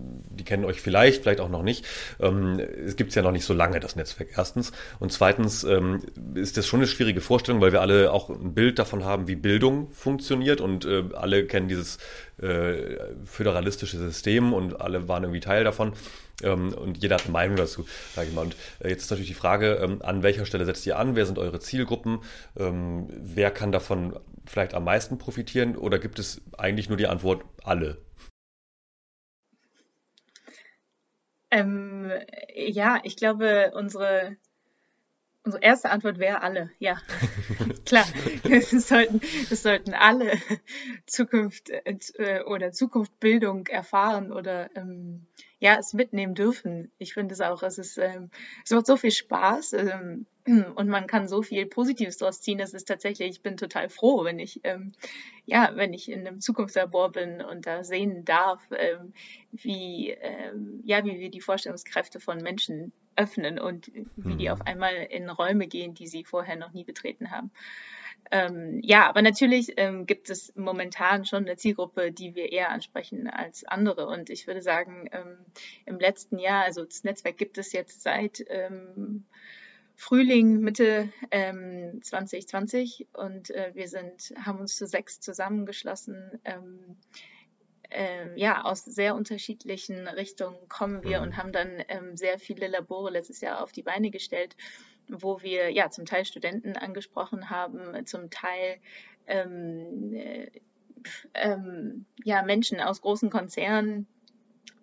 [0.44, 1.86] die kennen euch vielleicht, vielleicht auch noch nicht.
[2.20, 4.72] Ähm, es gibt ja noch nicht so lange, das Netzwerk erstens.
[5.00, 6.02] Und zweitens ähm,
[6.36, 9.36] ist das schon eine schwierige Vorstellung, weil wir alle auch ein Bild davon haben, wie
[9.36, 11.98] Bildung funktioniert und äh, alle kennen dieses
[12.42, 15.94] äh, föderalistische System und alle waren irgendwie Teil davon.
[16.42, 18.42] Ähm, und jeder hat eine Meinung dazu, sage ich mal.
[18.42, 21.16] Und äh, jetzt ist natürlich die Frage, ähm, an welcher Stelle setzt ihr an?
[21.16, 22.20] Wer sind eure Zielgruppen?
[22.58, 25.78] Ähm, wer kann davon vielleicht am meisten profitieren?
[25.78, 27.98] Oder gibt es eigentlich nur die Antwort alle?
[31.54, 32.12] Ähm,
[32.56, 34.38] ja, ich glaube, unsere
[35.46, 36.98] Unsere erste Antwort wäre alle, ja.
[37.86, 38.06] Klar,
[38.50, 39.20] es sollten,
[39.52, 40.32] es sollten alle
[41.06, 45.28] Zukunft äh, oder Zukunftbildung erfahren oder ähm,
[45.60, 46.92] ja, es mitnehmen dürfen.
[46.98, 48.30] Ich finde es auch, es ist, ähm,
[48.64, 52.58] es macht so viel Spaß ähm, und man kann so viel Positives daraus ziehen.
[52.58, 54.92] Das ist tatsächlich, ich bin total froh, wenn ich, ähm,
[55.46, 59.14] ja, wenn ich in einem Zukunftslabor bin und da sehen darf, ähm,
[59.52, 64.54] wie, ähm, ja, wie wir die Vorstellungskräfte von Menschen öffnen und wie die mhm.
[64.54, 67.52] auf einmal in Räume gehen, die sie vorher noch nie betreten haben.
[68.32, 73.28] Ähm, ja, aber natürlich ähm, gibt es momentan schon eine Zielgruppe, die wir eher ansprechen
[73.28, 74.08] als andere.
[74.08, 75.38] Und ich würde sagen, ähm,
[75.86, 79.26] im letzten Jahr, also das Netzwerk gibt es jetzt seit ähm,
[79.96, 86.42] Frühling, Mitte 2020 ähm, und äh, wir sind, haben uns zu sechs zusammengeschlossen
[87.94, 91.24] ähm, äh, ja, aus sehr unterschiedlichen Richtungen kommen wir mhm.
[91.24, 94.56] und haben dann ähm, sehr viele Labore letztes Jahr auf die Beine gestellt,
[95.08, 98.80] wo wir ja zum Teil Studenten angesprochen haben, zum Teil
[99.28, 100.52] ähm, äh,
[101.34, 104.08] ähm, ja, Menschen aus großen Konzernen,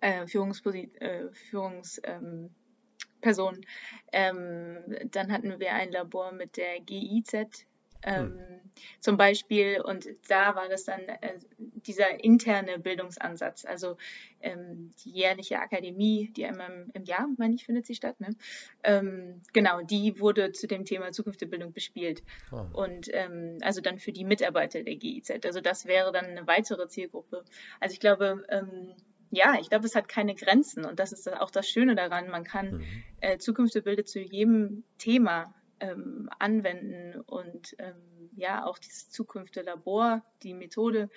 [0.01, 3.65] äh, Führungsposi äh, Führungspersonen.
[4.11, 4.77] Ähm,
[5.11, 7.65] dann hatten wir ein Labor mit der GIZ,
[8.03, 8.51] ähm, hm.
[8.99, 13.97] Zum Beispiel, und da war das dann äh, dieser interne Bildungsansatz, also
[14.41, 18.35] ähm, die jährliche Akademie, die einmal im, im, Jahr, meine ich, findet sie statt, ne?
[18.83, 22.23] Ähm, genau, die wurde zu dem Thema Zukunft der Bildung bespielt.
[22.51, 22.65] Oh.
[22.73, 25.31] Und ähm, also dann für die Mitarbeiter der GIZ.
[25.45, 27.43] Also das wäre dann eine weitere Zielgruppe.
[27.79, 28.93] Also ich glaube, ähm,
[29.31, 32.29] ja, ich glaube, es hat keine Grenzen und das ist auch das Schöne daran.
[32.29, 32.83] Man kann mhm.
[33.21, 39.09] äh, Zukunft der Bilder zu jedem Thema ähm, anwenden und ähm, ja auch dieses
[39.55, 41.09] Labor, die Methode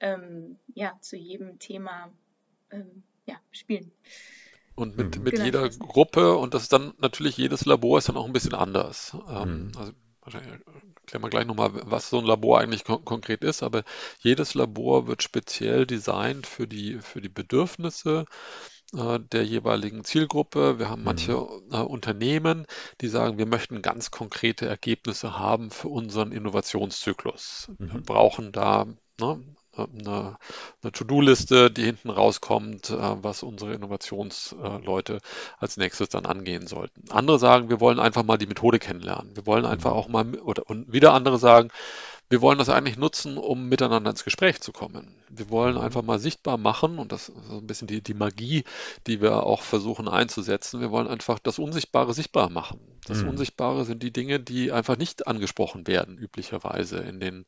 [0.00, 2.12] ähm, ja zu jedem Thema
[2.70, 3.90] ähm, ja, spielen.
[4.74, 5.22] Und mit, mhm.
[5.24, 5.44] mit genau.
[5.44, 9.16] jeder Gruppe und das ist dann natürlich jedes Labor ist dann auch ein bisschen anders.
[9.28, 9.72] Ähm, mhm.
[9.76, 10.52] Also wahrscheinlich
[11.00, 13.82] erklären wir gleich nochmal, was so ein Labor eigentlich kon konkret ist, aber
[14.20, 20.78] jedes Labor wird speziell designt für die, für die Bedürfnisse äh, der jeweiligen Zielgruppe.
[20.78, 21.72] Wir haben manche mhm.
[21.72, 22.66] äh, Unternehmen,
[23.00, 27.70] die sagen, wir möchten ganz konkrete Ergebnisse haben für unseren Innovationszyklus.
[27.78, 27.92] Mhm.
[27.92, 28.86] Wir brauchen da
[29.20, 29.42] ne,
[29.76, 30.38] eine,
[30.82, 35.20] eine To-Do-Liste, die hinten rauskommt, äh, was unsere Innovationsleute
[35.58, 37.10] als nächstes dann angehen sollten.
[37.10, 39.36] Andere sagen, wir wollen einfach mal die Methode kennenlernen.
[39.36, 39.96] Wir wollen einfach mhm.
[39.96, 41.70] auch mal, oder und wieder andere sagen,
[42.30, 45.14] wir wollen das eigentlich nutzen, um miteinander ins Gespräch zu kommen.
[45.30, 45.80] Wir wollen mhm.
[45.80, 48.64] einfach mal sichtbar machen, und das ist so ein bisschen die, die Magie,
[49.06, 50.80] die wir auch versuchen einzusetzen.
[50.80, 52.80] Wir wollen einfach das Unsichtbare sichtbar machen.
[53.06, 53.30] Das mhm.
[53.30, 57.46] Unsichtbare sind die Dinge, die einfach nicht angesprochen werden, üblicherweise in den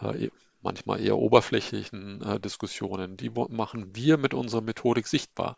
[0.00, 0.28] äh,
[0.62, 3.16] manchmal eher oberflächlichen äh, Diskussionen.
[3.16, 5.56] Die machen wir mit unserer Methodik sichtbar.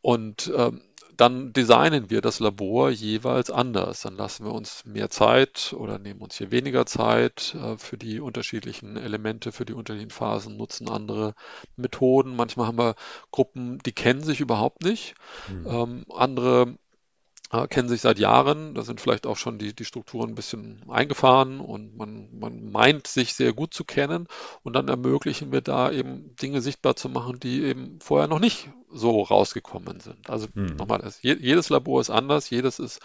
[0.00, 0.82] Und ähm,
[1.16, 4.02] dann designen wir das Labor jeweils anders.
[4.02, 8.20] Dann lassen wir uns mehr Zeit oder nehmen uns hier weniger Zeit äh, für die
[8.20, 11.34] unterschiedlichen Elemente, für die unterschiedlichen Phasen, nutzen andere
[11.76, 12.36] Methoden.
[12.36, 12.94] Manchmal haben wir
[13.30, 15.14] Gruppen, die kennen sich überhaupt nicht.
[15.48, 15.66] Mhm.
[15.66, 16.76] Ähm, andere
[17.54, 20.82] äh, kennen sich seit Jahren, da sind vielleicht auch schon die, die Strukturen ein bisschen
[20.88, 24.26] eingefahren und man, man meint sich sehr gut zu kennen
[24.62, 28.70] und dann ermöglichen wir da eben Dinge sichtbar zu machen, die eben vorher noch nicht
[28.94, 30.30] so rausgekommen sind.
[30.30, 30.76] Also hm.
[30.76, 33.00] nochmal, jedes Labor ist anders, jedes ist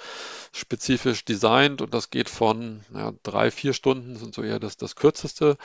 [0.51, 4.95] spezifisch designt und das geht von ja, drei, vier Stunden, sind so eher das, das
[4.95, 5.57] kürzeste,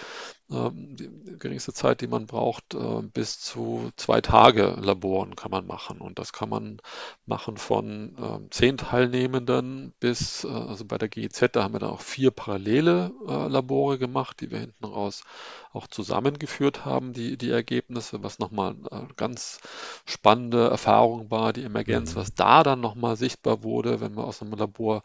[0.51, 5.67] äh, die geringste Zeit, die man braucht, äh, bis zu zwei Tage Laboren kann man
[5.67, 6.01] machen.
[6.01, 6.81] Und das kann man
[7.27, 11.91] machen von äh, zehn Teilnehmenden bis, äh, also bei der GIZ, da haben wir dann
[11.91, 15.23] auch vier parallele äh, Labore gemacht, die wir hinten raus
[15.75, 19.61] auch zusammengeführt haben, die, die Ergebnisse, was nochmal eine ganz
[20.07, 22.21] spannende Erfahrung war, die Emergenz, mhm.
[22.21, 25.03] was da dann nochmal sichtbar wurde, wenn wir aus einem Labor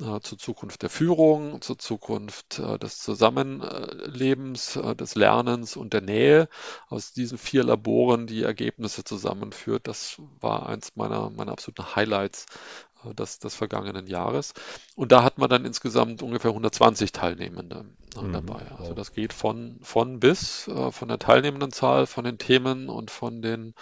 [0.00, 6.02] äh, zur Zukunft der Führung, zur Zukunft äh, des Zusammenlebens, äh, des Lernens und der
[6.02, 6.48] Nähe
[6.88, 9.88] aus diesen vier Laboren die Ergebnisse zusammenführt.
[9.88, 14.54] Das war eins meiner, meiner absoluten Highlights äh, des, des vergangenen Jahres.
[14.94, 18.70] Und da hat man dann insgesamt ungefähr 120 Teilnehmende äh, mhm, dabei.
[18.78, 23.42] Also das geht von, von bis, äh, von der Teilnehmendenzahl, von den Themen und von
[23.42, 23.74] den,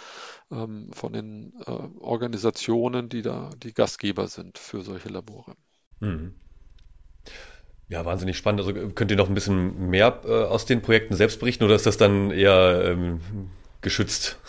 [0.51, 5.55] ähm, von den äh, Organisationen, die da die Gastgeber sind für solche Labore.
[5.99, 6.35] Mhm.
[7.87, 8.61] Ja, wahnsinnig spannend.
[8.61, 11.85] Also könnt ihr noch ein bisschen mehr äh, aus den Projekten selbst berichten oder ist
[11.85, 13.19] das dann eher ähm,
[13.81, 14.39] geschützt?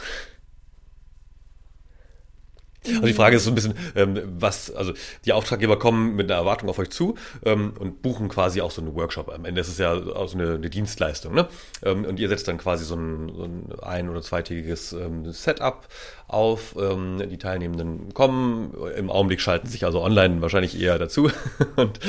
[2.95, 4.93] Also die Frage ist so ein bisschen, ähm, was, also
[5.25, 8.83] die Auftraggeber kommen mit einer Erwartung auf euch zu ähm, und buchen quasi auch so
[8.83, 9.33] einen Workshop.
[9.33, 11.49] Am Ende ist es ja auch so eine, eine Dienstleistung, ne?
[11.85, 15.87] Ähm, und ihr setzt dann quasi so ein, so ein ein- oder zweitägiges ähm, Setup
[16.29, 16.77] auf.
[16.79, 21.31] Ähm, die Teilnehmenden kommen, im Augenblick schalten sich also online wahrscheinlich eher dazu
[21.77, 22.01] und,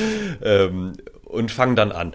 [0.42, 2.14] ähm, und fangen dann an.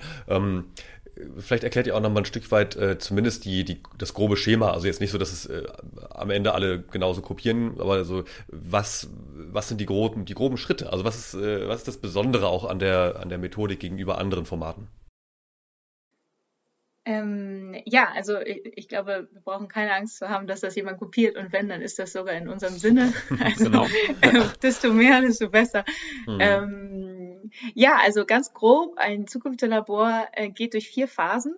[1.38, 4.36] Vielleicht erklärt ihr auch noch mal ein Stück weit äh, zumindest die, die, das grobe
[4.36, 4.70] Schema.
[4.70, 5.64] Also jetzt nicht so, dass es äh,
[6.10, 9.08] am Ende alle genauso kopieren, aber so, was,
[9.50, 10.92] was sind die groben, die groben Schritte?
[10.92, 14.18] Also was ist, äh, was ist das Besondere auch an der, an der Methodik gegenüber
[14.18, 14.88] anderen Formaten?
[17.04, 20.98] Ähm, ja, also ich, ich, glaube, wir brauchen keine Angst zu haben, dass das jemand
[20.98, 23.12] kopiert und wenn, dann ist das sogar in unserem Sinne.
[23.40, 23.86] Also genau.
[24.62, 25.84] desto mehr, desto besser.
[26.26, 26.38] Mhm.
[26.40, 31.56] Ähm, ja, also ganz grob, ein Zukunftslabor äh, geht durch vier Phasen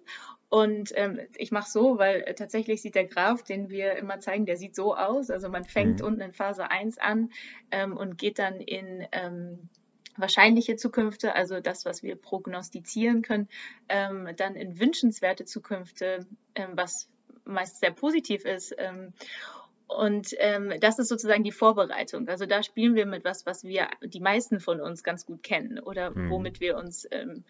[0.54, 4.46] und ähm, ich mache so, weil äh, tatsächlich sieht der Graph, den wir immer zeigen,
[4.46, 5.28] der sieht so aus.
[5.28, 6.06] Also man fängt mhm.
[6.06, 7.30] unten in Phase 1 an
[7.72, 9.68] ähm, und geht dann in ähm,
[10.16, 13.48] wahrscheinliche Zukünfte, also das, was wir prognostizieren können,
[13.88, 17.08] ähm, dann in wünschenswerte Zukünfte, ähm, was
[17.44, 18.74] meist sehr positiv ist.
[18.78, 19.12] Ähm,
[19.86, 22.28] und ähm, das ist sozusagen die Vorbereitung.
[22.28, 25.78] Also da spielen wir mit was, was wir die meisten von uns ganz gut kennen
[25.78, 26.30] oder mhm.
[26.30, 27.44] womit wir uns ähm,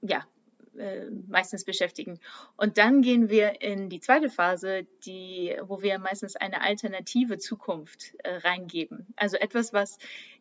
[0.00, 0.24] ja
[0.78, 2.18] äh, meistens beschäftigen.
[2.56, 8.14] Und dann gehen wir in die zweite Phase, die, wo wir meistens eine alternative Zukunft
[8.18, 9.06] äh, reingeben.
[9.16, 9.98] Also etwas, was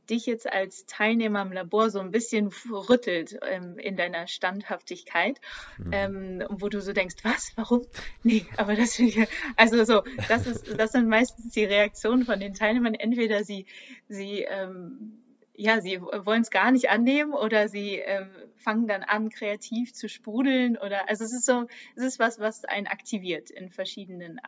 [0.10, 5.40] dich jetzt als Teilnehmer im Labor so ein bisschen rüttelt ähm, in deiner Standhaftigkeit,
[5.78, 5.94] mhm.
[5.94, 7.86] ähm, wo du so denkst, was, warum?
[8.24, 12.40] Nee, aber das finde ich, also so, das ist, das sind meistens die Reaktionen von
[12.40, 12.94] den Teilnehmern.
[12.94, 13.66] Entweder sie,
[14.08, 15.20] sie ähm,
[15.62, 20.08] ja, sie wollen es gar nicht annehmen oder sie äh, fangen dann an, kreativ zu
[20.08, 21.68] sprudeln oder also es ist so,
[21.98, 24.40] es ist was, was einen aktiviert in verschiedenen,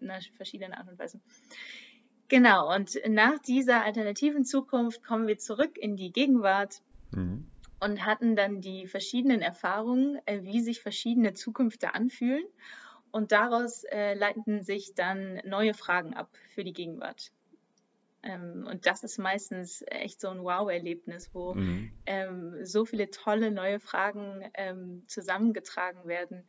[0.00, 1.18] in verschiedenen Art und Weise.
[2.30, 7.50] Genau, und nach dieser alternativen Zukunft kommen wir zurück in die Gegenwart mhm.
[7.80, 12.44] und hatten dann die verschiedenen Erfahrungen, äh, wie sich verschiedene Zukünfte anfühlen.
[13.10, 17.32] Und daraus äh, leiten sich dann neue Fragen ab für die Gegenwart.
[18.22, 21.90] Ähm, und das ist meistens echt so ein Wow-Erlebnis, wo mhm.
[22.06, 26.44] ähm, so viele tolle neue Fragen ähm, zusammengetragen werden,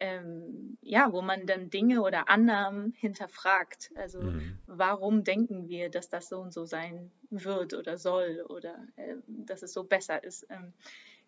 [0.00, 3.92] ähm, ja, wo man dann Dinge oder Annahmen hinterfragt.
[3.94, 4.58] Also mhm.
[4.66, 9.62] warum denken wir, dass das so und so sein wird oder soll oder äh, dass
[9.62, 10.46] es so besser ist.
[10.48, 10.72] Ähm,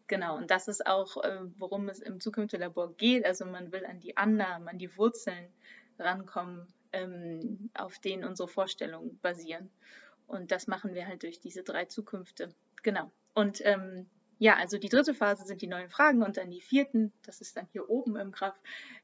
[0.07, 3.27] genau, und das ist auch, äh, worum es im Zukunftslabor geht.
[3.27, 5.49] Also man will an die Annahmen, an die Wurzeln
[5.99, 9.71] rankommen, ähm, auf denen unsere Vorstellungen basieren.
[10.27, 12.49] Und das machen wir halt durch diese drei Zukünfte.
[12.83, 13.13] Genau.
[13.35, 14.07] Und ähm,
[14.43, 17.57] ja, also die dritte Phase sind die neuen Fragen und dann die vierten, das ist
[17.57, 18.59] dann hier oben im Graph,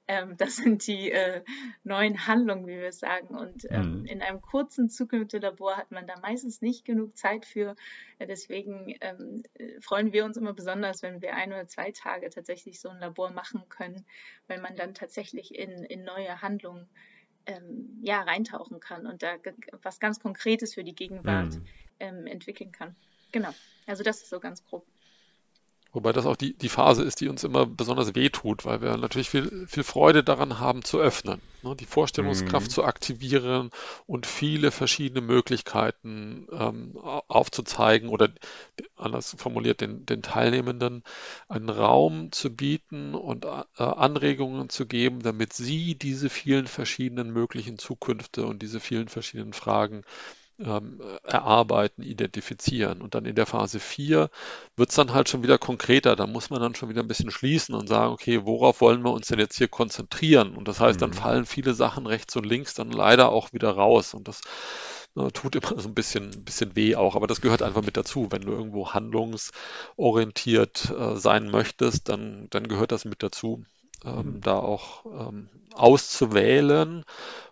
[0.09, 1.45] ähm, das sind die äh,
[1.85, 3.37] neuen Handlungen, wie wir es sagen.
[3.39, 4.07] Und ähm, mhm.
[4.07, 7.77] in einem kurzen Zukunftslabor hat man da meistens nicht genug Zeit für.
[8.19, 9.45] Deswegen ähm,
[9.81, 13.31] freuen wir uns immer besonders, wenn wir ein oder zwei Tage tatsächlich so ein Labor
[13.31, 14.05] machen können,
[14.49, 16.89] weil man dann tatsächlich in, in neue Handlungen
[17.47, 19.37] ähm, ja, reintauchen kann und da
[19.83, 21.67] was ganz Konkretes für die Gegenwart mhm.
[22.01, 22.97] ähm, entwickeln kann.
[23.31, 23.55] Genau,
[23.87, 24.85] also das ist so ganz grob.
[25.93, 29.31] Wobei das auch die, die Phase ist, die uns immer besonders wehtut, weil wir natürlich
[29.31, 31.75] viel, viel Freude daran haben zu öffnen, ne?
[31.77, 32.71] die Vorstellungskraft mhm.
[32.71, 33.71] zu aktivieren
[34.07, 38.29] und viele verschiedene Möglichkeiten ähm, aufzuzeigen oder
[38.97, 41.05] anders formuliert den, den Teilnehmenden
[41.49, 47.79] einen Raum zu bieten und äh, Anregungen zu geben, damit sie diese vielen verschiedenen möglichen
[47.79, 50.05] Zukünfte und diese vielen verschiedenen Fragen
[50.65, 53.01] ähm, erarbeiten, identifizieren.
[53.01, 54.31] Und dann in der Phase 4
[54.77, 56.17] wird es dann halt schon wieder konkreter.
[56.17, 59.13] Da muss man dann schon wieder ein bisschen schließen und sagen, okay, worauf wollen wir
[59.13, 60.57] uns denn jetzt hier konzentrieren?
[60.57, 61.01] Und das heißt, mhm.
[61.01, 64.15] dann fallen viele Sachen rechts und links dann leider auch wieder raus.
[64.15, 64.41] Und das
[65.15, 68.29] ne, tut immer so ein bisschen, bisschen weh auch, aber das gehört einfach mit dazu.
[68.31, 73.65] Wenn du irgendwo handlungsorientiert äh, sein möchtest, dann, dann gehört das mit dazu,
[74.05, 74.41] ähm, mhm.
[74.41, 77.05] da auch ähm, auszuwählen,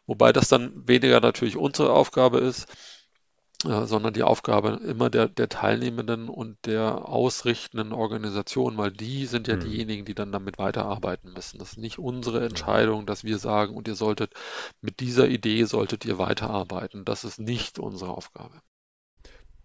[0.06, 2.95] wobei das dann weniger natürlich unsere Aufgabe ist, äh,
[3.62, 9.56] sondern die Aufgabe immer der, der Teilnehmenden und der ausrichtenden Organisation, weil die sind ja
[9.56, 9.60] mhm.
[9.60, 11.58] diejenigen, die dann damit weiterarbeiten müssen.
[11.58, 14.34] Das ist nicht unsere Entscheidung, dass wir sagen, und ihr solltet
[14.82, 17.04] mit dieser Idee solltet ihr weiterarbeiten.
[17.04, 18.60] Das ist nicht unsere Aufgabe.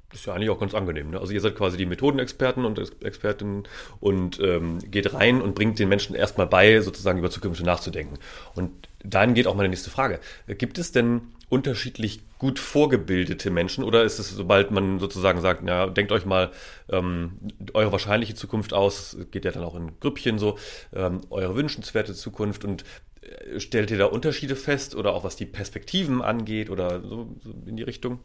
[0.10, 1.12] Das ist ja eigentlich auch ganz angenehm.
[1.12, 1.19] Ne?
[1.19, 3.67] Also ihr seid quasi die Methodenexperten und Expertinnen
[4.01, 8.19] und ähm, geht rein und bringt den Menschen erstmal bei, sozusagen über Zukünfte nachzudenken.
[8.54, 10.19] Und dahin geht auch meine nächste Frage.
[10.47, 15.87] Gibt es denn unterschiedlich gut vorgebildete Menschen oder ist es, sobald man sozusagen sagt, ja,
[15.87, 16.51] denkt euch mal
[16.89, 17.39] ähm,
[17.73, 20.57] eure wahrscheinliche Zukunft aus, geht ja dann auch in Grüppchen so,
[20.93, 22.85] ähm, eure wünschenswerte Zukunft und
[23.21, 27.53] äh, stellt ihr da Unterschiede fest oder auch was die Perspektiven angeht oder so, so
[27.65, 28.19] in die Richtung?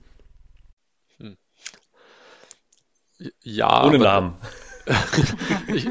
[1.18, 1.36] Hm.
[3.42, 3.84] Ja.
[3.84, 4.36] Ohne Namen.
[5.74, 5.88] ich,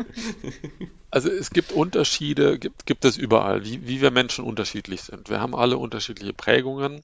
[1.15, 5.29] also es gibt Unterschiede, gibt, gibt es überall, wie, wie wir Menschen unterschiedlich sind.
[5.29, 7.03] Wir haben alle unterschiedliche Prägungen.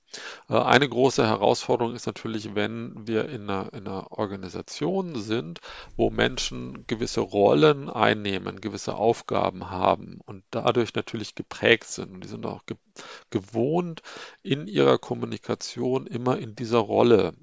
[0.50, 5.62] Äh, eine große Herausforderung ist natürlich, wenn wir in einer, in einer Organisation sind,
[5.96, 12.12] wo Menschen gewisse Rollen einnehmen, gewisse Aufgaben haben und dadurch natürlich geprägt sind.
[12.12, 12.76] Und die sind auch ge
[13.30, 14.02] gewohnt,
[14.44, 17.34] in ihrer Kommunikation immer in dieser Rolle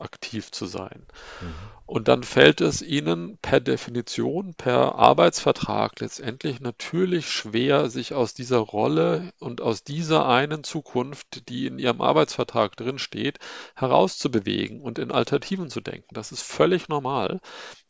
[0.00, 1.06] aktiv zu sein.
[1.40, 1.54] Mhm.
[1.90, 8.58] Und dann fällt es ihnen per Definition, per Arbeitsvertrag letztendlich natürlich schwer, sich aus dieser
[8.58, 13.40] Rolle und aus dieser einen Zukunft, die in ihrem Arbeitsvertrag drin steht,
[13.74, 16.14] herauszubewegen und in Alternativen zu denken.
[16.14, 17.40] Das ist völlig normal.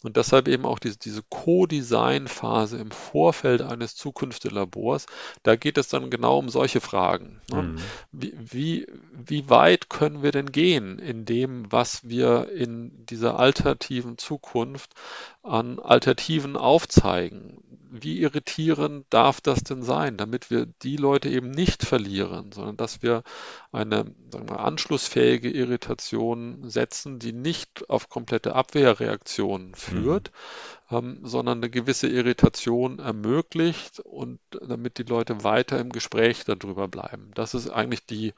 [0.03, 5.05] Und deshalb eben auch diese, diese Co-Design-Phase im Vorfeld eines Zukunftslabors,
[5.43, 7.43] da geht es dann genau um solche Fragen.
[7.51, 7.63] Ne?
[7.63, 7.77] Mhm.
[8.13, 14.19] Wie, wie, wie weit können wir denn gehen in dem, was wir in dieser Alternativen
[14.19, 14.95] Zukunft
[15.43, 17.63] an Alternativen aufzeigen.
[17.93, 23.03] Wie irritierend darf das denn sein, damit wir die Leute eben nicht verlieren, sondern dass
[23.03, 23.25] wir
[23.73, 30.80] eine wir, anschlussfähige Irritation setzen, die nicht auf komplette Abwehrreaktionen führt, mhm.
[30.91, 37.31] Ähm, sondern eine gewisse Irritation ermöglicht und damit die Leute weiter im Gespräch darüber bleiben.
[37.35, 38.35] Das ist eigentlich die,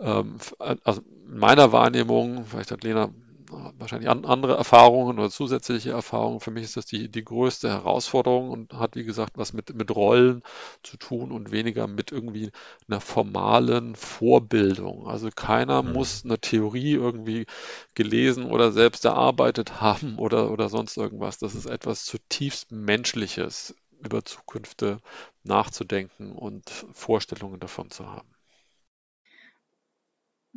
[0.00, 3.10] ähm, also in meiner Wahrnehmung, vielleicht hat Lena
[3.50, 6.40] wahrscheinlich andere Erfahrungen oder zusätzliche Erfahrungen.
[6.40, 9.94] Für mich ist das die, die größte Herausforderung und hat, wie gesagt, was mit, mit
[9.94, 10.42] Rollen
[10.82, 12.50] zu tun und weniger mit irgendwie
[12.88, 15.06] einer formalen Vorbildung.
[15.06, 15.92] Also keiner mhm.
[15.92, 17.46] muss eine Theorie irgendwie
[17.94, 21.38] gelesen oder selbst erarbeitet haben oder, oder sonst irgendwas.
[21.38, 25.00] Das ist etwas zutiefst Menschliches, über Zukünfte
[25.42, 28.35] nachzudenken und Vorstellungen davon zu haben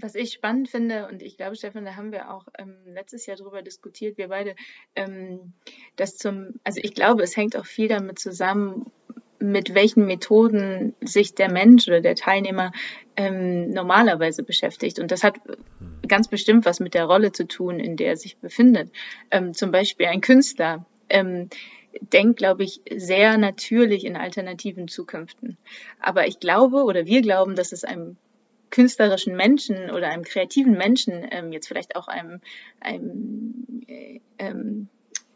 [0.01, 3.37] was ich spannend finde, und ich glaube, Stefan, da haben wir auch ähm, letztes Jahr
[3.37, 4.55] drüber diskutiert, wir beide,
[4.95, 5.53] ähm,
[5.95, 8.91] dass zum, also ich glaube, es hängt auch viel damit zusammen,
[9.39, 12.71] mit welchen Methoden sich der Mensch oder der Teilnehmer
[13.15, 14.99] ähm, normalerweise beschäftigt.
[14.99, 15.35] Und das hat
[16.07, 18.91] ganz bestimmt was mit der Rolle zu tun, in der er sich befindet.
[19.31, 20.85] Ähm, zum Beispiel ein Künstler.
[21.07, 21.49] Ähm,
[22.01, 25.57] denkt, glaube ich, sehr natürlich in alternativen Zukünften.
[25.99, 28.17] Aber ich glaube oder wir glauben, dass es einem
[28.69, 32.41] künstlerischen Menschen oder einem kreativen Menschen, ähm, jetzt vielleicht auch einem,
[32.79, 34.89] einem, äh, ähm,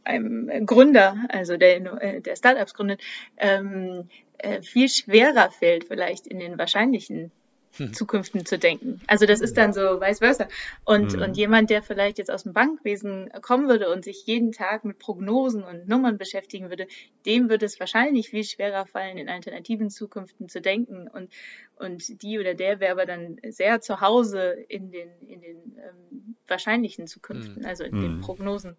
[0.03, 3.01] einem Gründer, also der, äh, der Startups gründet,
[3.37, 7.31] ähm, äh, viel schwerer fällt, vielleicht in den wahrscheinlichen
[7.77, 7.93] hm.
[7.93, 9.01] Zukünften zu denken.
[9.07, 10.47] Also das ist dann so vice versa.
[10.85, 11.21] Und, mhm.
[11.21, 14.99] und jemand, der vielleicht jetzt aus dem Bankwesen kommen würde und sich jeden Tag mit
[14.99, 16.87] Prognosen und Nummern beschäftigen würde,
[17.25, 21.07] dem würde es wahrscheinlich viel schwerer fallen, in alternativen Zukünften zu denken.
[21.07, 21.31] Und,
[21.77, 26.35] und die oder der wäre aber dann sehr zu Hause in den, in den ähm,
[26.47, 27.67] wahrscheinlichen Zukünften, mhm.
[27.67, 28.01] also in mhm.
[28.01, 28.77] den Prognosen.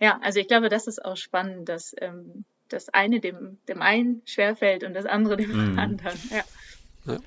[0.00, 4.22] Ja, also ich glaube, das ist auch spannend, dass ähm, das eine dem, dem einen
[4.24, 5.78] schwerfällt und das andere dem mhm.
[5.78, 6.18] anderen.
[6.30, 7.12] Ja.
[7.12, 7.18] ja.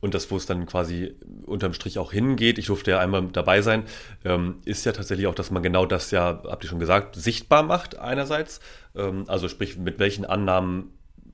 [0.00, 3.60] Und das, wo es dann quasi unterm Strich auch hingeht, ich durfte ja einmal dabei
[3.62, 3.84] sein,
[4.24, 7.62] ähm, ist ja tatsächlich auch, dass man genau das ja, habt ihr schon gesagt, sichtbar
[7.62, 8.60] macht einerseits.
[8.94, 10.92] Ähm, also sprich, mit welchen Annahmen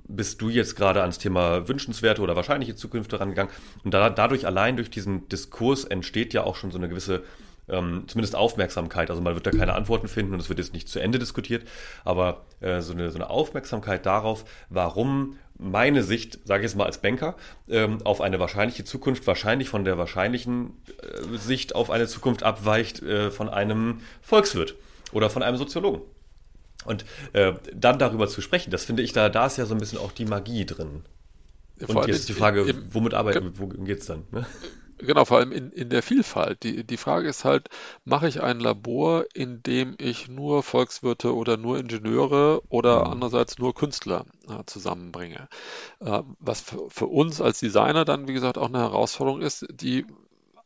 [0.09, 3.53] bist du jetzt gerade ans Thema wünschenswerte oder wahrscheinliche Zukünfte rangegangen?
[3.85, 7.23] Und da, dadurch allein durch diesen Diskurs entsteht ja auch schon so eine gewisse
[7.69, 9.11] ähm, zumindest Aufmerksamkeit.
[9.11, 11.67] Also man wird da keine Antworten finden und es wird jetzt nicht zu Ende diskutiert,
[12.05, 16.85] aber äh, so, eine, so eine Aufmerksamkeit darauf, warum meine Sicht, sage ich jetzt mal
[16.85, 17.35] als Banker,
[17.69, 23.03] ähm, auf eine wahrscheinliche Zukunft wahrscheinlich von der wahrscheinlichen äh, Sicht auf eine Zukunft abweicht
[23.03, 24.75] äh, von einem Volkswirt
[25.13, 26.03] oder von einem Soziologen.
[26.85, 29.81] Und äh, dann darüber zu sprechen, das finde ich, da, da ist ja so ein
[29.81, 31.03] bisschen auch die Magie drin.
[31.87, 34.25] Und jetzt ist die Frage, womit arbeiten, wo geht's dann?
[34.31, 34.47] Ne?
[34.99, 36.63] Genau, vor allem in, in der Vielfalt.
[36.63, 37.69] Die, die Frage ist halt,
[38.05, 43.13] mache ich ein Labor, in dem ich nur Volkswirte oder nur Ingenieure oder mhm.
[43.13, 45.49] andererseits nur Künstler äh, zusammenbringe?
[46.01, 50.07] Äh, was für, für uns als Designer dann, wie gesagt, auch eine Herausforderung ist, die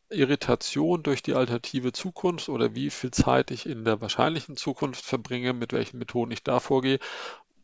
[0.09, 5.53] Irritation durch die alternative Zukunft oder wie viel Zeit ich in der wahrscheinlichen Zukunft verbringe,
[5.53, 6.99] mit welchen Methoden ich da vorgehe,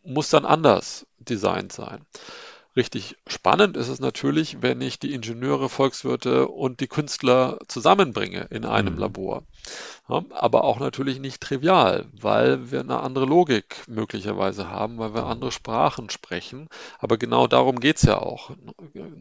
[0.03, 2.05] muss dann anders designt sein.
[2.77, 8.65] Richtig spannend ist es natürlich, wenn ich die Ingenieure, Volkswirte und die Künstler zusammenbringe in
[8.65, 8.99] einem mhm.
[8.99, 9.43] Labor.
[10.07, 15.25] Ja, aber auch natürlich nicht trivial, weil wir eine andere Logik möglicherweise haben, weil wir
[15.25, 16.69] andere Sprachen sprechen.
[16.99, 18.51] Aber genau darum geht es ja auch.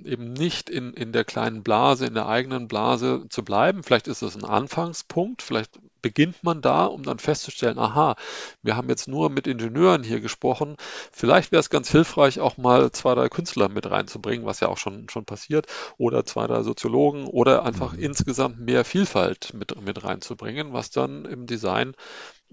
[0.05, 3.83] Eben nicht in, in der kleinen Blase, in der eigenen Blase zu bleiben.
[3.83, 8.15] Vielleicht ist es ein Anfangspunkt, vielleicht beginnt man da, um dann festzustellen, aha,
[8.63, 10.77] wir haben jetzt nur mit Ingenieuren hier gesprochen.
[11.11, 14.79] Vielleicht wäre es ganz hilfreich, auch mal zwei, drei Künstler mit reinzubringen, was ja auch
[14.79, 15.67] schon, schon passiert,
[15.99, 17.99] oder zwei, drei Soziologen oder einfach mhm.
[17.99, 21.97] insgesamt mehr Vielfalt mit, mit reinzubringen, was dann im Design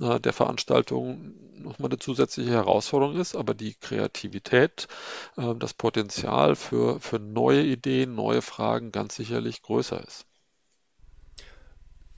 [0.02, 4.88] äh, der Veranstaltung nochmal eine zusätzliche Herausforderung ist, aber die Kreativität,
[5.38, 10.26] äh, das Potenzial für, für neue Ideen, neue Fragen ganz sicherlich größer ist.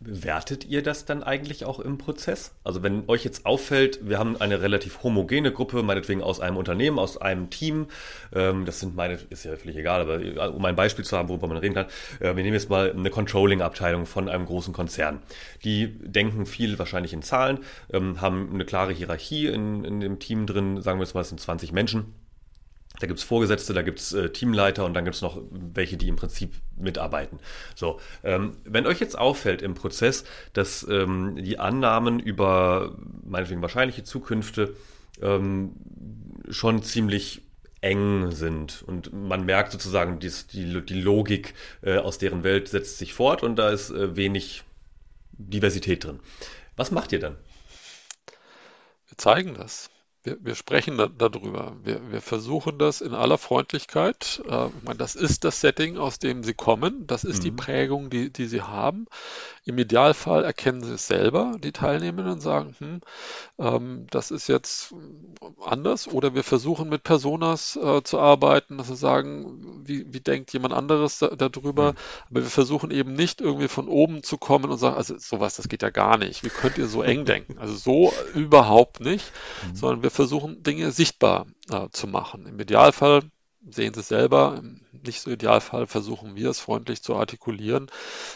[0.01, 2.53] Bewertet ihr das dann eigentlich auch im Prozess?
[2.65, 6.99] Also wenn euch jetzt auffällt, wir haben eine relativ homogene Gruppe, meinetwegen aus einem Unternehmen,
[6.99, 7.87] aus einem Team,
[8.33, 11.29] ähm, das sind meine, ist ja völlig egal, aber äh, um ein Beispiel zu haben,
[11.29, 11.85] worüber man reden kann,
[12.19, 15.21] äh, wir nehmen jetzt mal eine Controlling-Abteilung von einem großen Konzern.
[15.63, 17.59] Die denken viel wahrscheinlich in Zahlen,
[17.91, 21.29] ähm, haben eine klare Hierarchie in, in dem Team drin, sagen wir jetzt mal, es
[21.29, 22.13] sind 20 Menschen
[22.99, 26.53] da gibt's Vorgesetzte, da gibt's äh, Teamleiter und dann gibt's noch welche, die im Prinzip
[26.77, 27.39] mitarbeiten.
[27.75, 30.23] So, ähm, wenn euch jetzt auffällt im Prozess,
[30.53, 34.75] dass ähm, die Annahmen über meinetwegen wahrscheinliche Zukünfte
[35.21, 35.73] ähm,
[36.49, 37.41] schon ziemlich
[37.81, 42.97] eng sind und man merkt sozusagen, die, die, die Logik äh, aus deren Welt setzt
[42.97, 44.63] sich fort und da ist äh, wenig
[45.33, 46.19] Diversität drin.
[46.75, 47.35] Was macht ihr dann?
[49.07, 49.89] Wir zeigen das
[50.25, 51.73] wir, wir sprechen da, darüber.
[51.83, 54.41] Wir, wir versuchen das in aller Freundlichkeit.
[54.49, 57.07] Äh, ich meine, das ist das Setting, aus dem sie kommen.
[57.07, 57.43] Das ist mhm.
[57.43, 59.05] die Prägung, die, die sie haben.
[59.67, 63.01] Im Idealfall erkennen sie es selber, die Teilnehmenden, und sagen, hm,
[63.57, 64.93] ähm, das ist jetzt
[65.63, 66.07] anders.
[66.07, 70.73] Oder wir versuchen mit Personas äh, zu arbeiten, dass sie sagen, wie, wie denkt jemand
[70.73, 71.93] anderes da, darüber.
[71.93, 71.97] Mhm.
[72.29, 75.67] Aber wir versuchen eben nicht irgendwie von oben zu kommen und sagen, also sowas, das
[75.67, 76.43] geht ja gar nicht.
[76.43, 77.57] Wie könnt ihr so eng denken?
[77.57, 79.31] Also so überhaupt nicht,
[79.67, 79.75] mhm.
[79.75, 82.45] sondern wir versuchen, Dinge sichtbar äh, zu machen.
[82.47, 83.23] Im Idealfall
[83.69, 87.87] sehen Sie es selber, im nicht so Idealfall versuchen wir es freundlich zu artikulieren,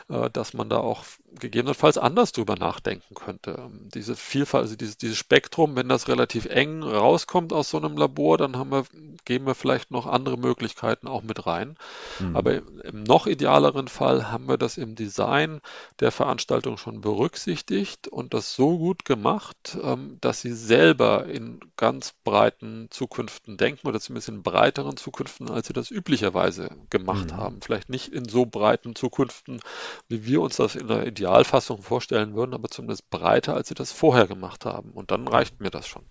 [0.10, 1.04] äh, dass man da auch
[1.38, 3.56] gegebenenfalls anders drüber nachdenken könnte.
[3.58, 7.98] Ähm, diese Vielfalt, also dieses, dieses Spektrum, wenn das relativ eng rauskommt aus so einem
[7.98, 8.86] Labor, dann haben wir,
[9.26, 11.78] geben wir vielleicht noch andere Möglichkeiten auch mit rein.
[12.20, 12.36] Mhm.
[12.36, 15.62] Aber im noch idealeren Fall haben wir das im Design
[16.00, 22.14] der Veranstaltung schon berücksichtigt und das so gut gemacht, ähm, dass sie selber in ganz
[22.24, 27.38] breiten Zukünften denken oder zumindest in breiteren Zukünften, als sie das üblicherweise gemacht mhm.
[27.38, 27.62] haben.
[27.62, 29.60] Vielleicht nicht in so breiten Zukünften,
[30.08, 33.92] wie wir uns das in der Idealfassung vorstellen würden, aber zumindest breiter, als sie das
[33.92, 34.92] vorher gemacht haben.
[34.92, 36.04] Und dann reicht mir das schon.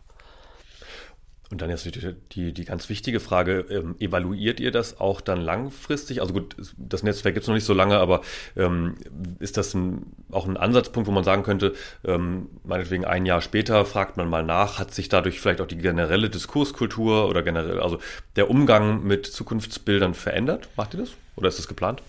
[1.50, 5.40] Und dann ist die, die, die ganz wichtige Frage, ähm, evaluiert ihr das auch dann
[5.40, 6.20] langfristig?
[6.20, 8.20] Also gut, das Netzwerk gibt es noch nicht so lange, aber
[8.54, 8.96] ähm,
[9.38, 11.72] ist das ein, auch ein Ansatzpunkt, wo man sagen könnte,
[12.04, 15.78] ähm, meinetwegen ein Jahr später fragt man mal nach, hat sich dadurch vielleicht auch die
[15.78, 17.98] generelle Diskurskultur oder generell, also
[18.36, 20.68] der Umgang mit Zukunftsbildern verändert?
[20.76, 21.12] Macht ihr das?
[21.34, 22.02] Oder ist das geplant?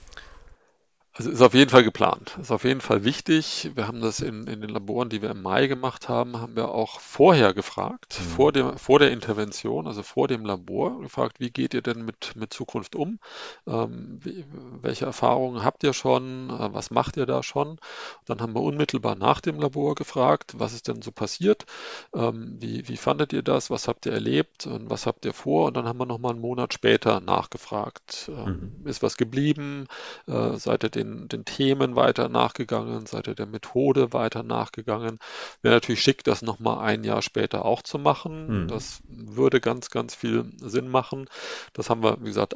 [1.20, 2.38] Also ist auf jeden Fall geplant.
[2.42, 3.72] Ist auf jeden Fall wichtig.
[3.76, 6.70] Wir haben das in, in den Laboren, die wir im Mai gemacht haben, haben wir
[6.70, 8.24] auch vorher gefragt, mhm.
[8.24, 12.38] vor, dem, vor der Intervention, also vor dem Labor, gefragt, wie geht ihr denn mit,
[12.38, 13.20] mit Zukunft um?
[13.68, 14.46] Ähm, wie,
[14.82, 16.52] welche Erfahrungen habt ihr schon?
[16.52, 17.82] Äh, was macht ihr da schon?
[18.26, 21.66] Dann haben wir unmittelbar nach dem Labor gefragt, was ist denn so passiert?
[22.16, 23.70] Ähm, wie, wie fandet ihr das?
[23.70, 24.68] Was habt ihr erlebt?
[24.68, 25.68] Und was habt ihr vor?
[25.68, 28.32] Und dann haben wir nochmal einen Monat später nachgefragt.
[28.34, 28.88] Ähm, mhm.
[28.88, 29.88] Ist was geblieben?
[30.26, 35.20] Äh, seid ihr den den, den Themen weiter nachgegangen, seid ihr der Methode weiter nachgegangen.
[35.62, 38.64] Wäre natürlich schick, das nochmal ein Jahr später auch zu machen.
[38.64, 38.68] Mhm.
[38.68, 41.28] Das würde ganz, ganz viel Sinn machen.
[41.74, 42.56] Das haben wir, wie gesagt,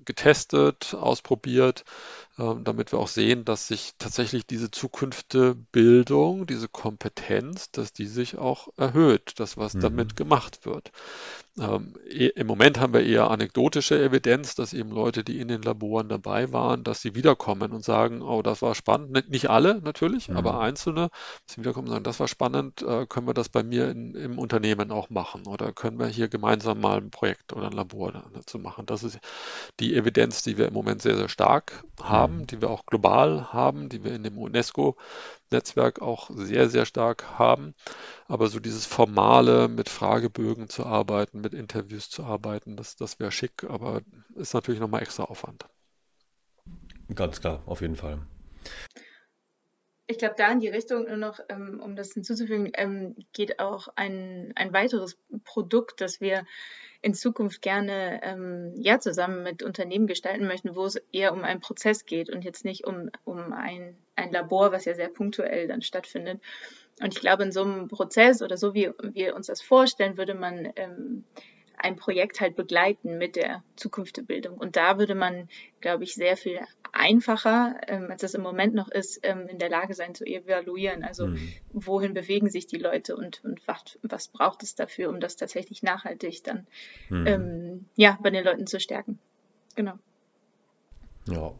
[0.00, 1.84] angetestet, ausprobiert.
[2.40, 8.38] Ähm, damit wir auch sehen, dass sich tatsächlich diese Zukünftebildung, diese Kompetenz, dass die sich
[8.38, 9.80] auch erhöht, das was mhm.
[9.80, 10.90] damit gemacht wird.
[11.58, 16.08] Ähm, Im Moment haben wir eher anekdotische Evidenz, dass eben Leute, die in den Laboren
[16.08, 19.28] dabei waren, dass sie wiederkommen und sagen, oh, das war spannend.
[19.28, 20.38] Nicht alle natürlich, mhm.
[20.38, 21.10] aber einzelne,
[21.46, 24.14] dass sie wiederkommen und sagen, das war spannend, äh, können wir das bei mir in,
[24.14, 28.12] im Unternehmen auch machen oder können wir hier gemeinsam mal ein Projekt oder ein Labor
[28.32, 28.86] dazu machen.
[28.86, 29.18] Das ist
[29.78, 33.52] die Evidenz, die wir im Moment sehr, sehr stark haben haben, die wir auch global
[33.52, 37.74] haben, die wir in dem UNESCO-Netzwerk auch sehr, sehr stark haben.
[38.26, 43.32] Aber so dieses Formale, mit Fragebögen zu arbeiten, mit Interviews zu arbeiten, das, das wäre
[43.32, 44.02] schick, aber
[44.34, 45.66] ist natürlich nochmal extra Aufwand.
[47.14, 48.18] Ganz klar, auf jeden Fall.
[50.06, 53.88] Ich glaube, da in die Richtung nur noch, ähm, um das hinzuzufügen, ähm, geht auch
[53.94, 56.44] ein, ein weiteres Produkt, das wir
[57.02, 61.60] in Zukunft gerne ähm, ja zusammen mit Unternehmen gestalten möchten, wo es eher um einen
[61.60, 65.82] Prozess geht und jetzt nicht um, um ein, ein Labor, was ja sehr punktuell dann
[65.82, 66.40] stattfindet.
[67.00, 70.34] Und ich glaube, in so einem Prozess oder so wie wir uns das vorstellen, würde
[70.34, 71.24] man ähm,
[71.78, 74.58] ein Projekt halt begleiten mit der Zukunftebildung.
[74.58, 75.48] Und da würde man,
[75.80, 76.60] glaube ich, sehr viel
[76.92, 81.04] einfacher, ähm, als es im Moment noch ist, ähm, in der Lage sein zu evaluieren.
[81.04, 81.52] Also mhm.
[81.72, 85.82] wohin bewegen sich die Leute und, und was, was braucht es dafür, um das tatsächlich
[85.82, 86.66] nachhaltig dann
[87.08, 87.26] mhm.
[87.26, 89.18] ähm, ja, bei den Leuten zu stärken.
[89.74, 89.98] Genau.
[91.26, 91.52] Ja.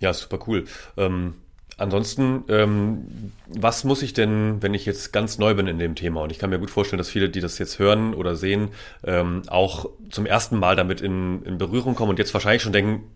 [0.00, 0.64] Ja, super cool.
[0.96, 1.34] Ähm,
[1.76, 6.22] Ansonsten, ähm, was muss ich denn, wenn ich jetzt ganz neu bin in dem Thema?
[6.22, 8.68] Und ich kann mir gut vorstellen, dass viele, die das jetzt hören oder sehen,
[9.02, 13.10] ähm, auch zum ersten Mal damit in, in Berührung kommen und jetzt wahrscheinlich schon denken,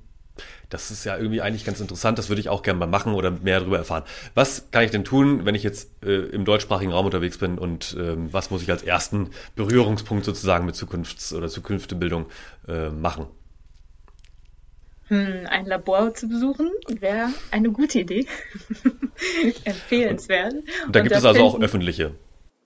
[0.70, 3.30] das ist ja irgendwie eigentlich ganz interessant, das würde ich auch gerne mal machen oder
[3.30, 4.04] mehr darüber erfahren.
[4.34, 7.96] Was kann ich denn tun, wenn ich jetzt äh, im deutschsprachigen Raum unterwegs bin und
[7.98, 12.26] ähm, was muss ich als ersten Berührungspunkt sozusagen mit Zukunfts- oder Zukünftebildung
[12.66, 13.26] äh, machen?
[15.08, 18.26] Hm, ein Labor zu besuchen wäre eine gute Idee.
[19.64, 20.52] Empfehlenswert.
[20.86, 22.12] Und da gibt und es also auch öffentliche.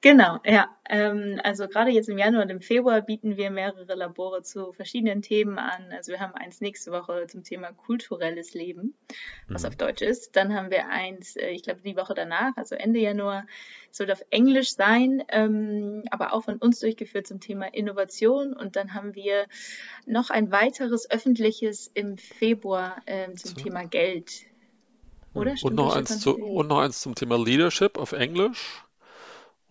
[0.03, 0.69] Genau, ja.
[0.91, 5.23] Ähm, also gerade jetzt im Januar und im Februar bieten wir mehrere Labore zu verschiedenen
[5.23, 5.93] Themen an.
[5.93, 8.95] Also wir haben eins nächste Woche zum Thema kulturelles Leben,
[9.49, 9.69] was mhm.
[9.69, 10.35] auf Deutsch ist.
[10.35, 13.47] Dann haben wir eins, äh, ich glaube die Woche danach, also Ende Januar,
[13.93, 18.55] soll auf Englisch sein, ähm, aber auch von uns durchgeführt zum Thema Innovation.
[18.55, 19.47] Und dann haben wir
[20.05, 23.57] noch ein weiteres öffentliches im Februar ähm, zum so.
[23.57, 24.47] Thema Geld.
[25.33, 25.55] Oder?
[25.63, 28.83] Und noch, eins zu, und noch eins zum Thema Leadership auf Englisch.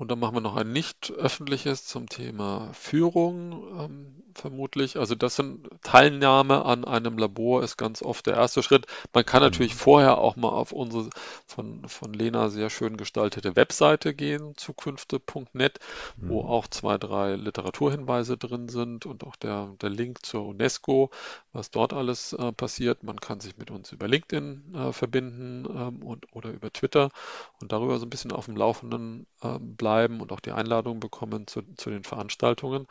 [0.01, 4.97] Und dann machen wir noch ein nicht öffentliches zum Thema Führung, ähm, vermutlich.
[4.97, 8.87] Also das sind Teilnahme an einem Labor ist ganz oft der erste Schritt.
[9.13, 9.77] Man kann natürlich mhm.
[9.77, 11.07] vorher auch mal auf unsere
[11.45, 15.79] von, von Lena sehr schön gestaltete Webseite gehen, zukünfte.net,
[16.17, 16.29] mhm.
[16.29, 21.11] wo auch zwei, drei Literaturhinweise drin sind und auch der, der Link zur UNESCO,
[21.53, 23.03] was dort alles äh, passiert.
[23.03, 27.11] Man kann sich mit uns über LinkedIn äh, verbinden ähm, und, oder über Twitter
[27.59, 31.47] und darüber so ein bisschen auf dem Laufenden äh, bleiben und auch die Einladung bekommen
[31.47, 32.87] zu, zu den Veranstaltungen.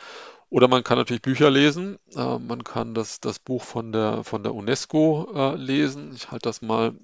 [0.48, 1.98] Oder man kann natürlich Bücher lesen.
[2.14, 6.12] Äh, man kann das, das Buch von der, von der UNESCO äh, lesen.
[6.14, 6.94] Ich halte das mal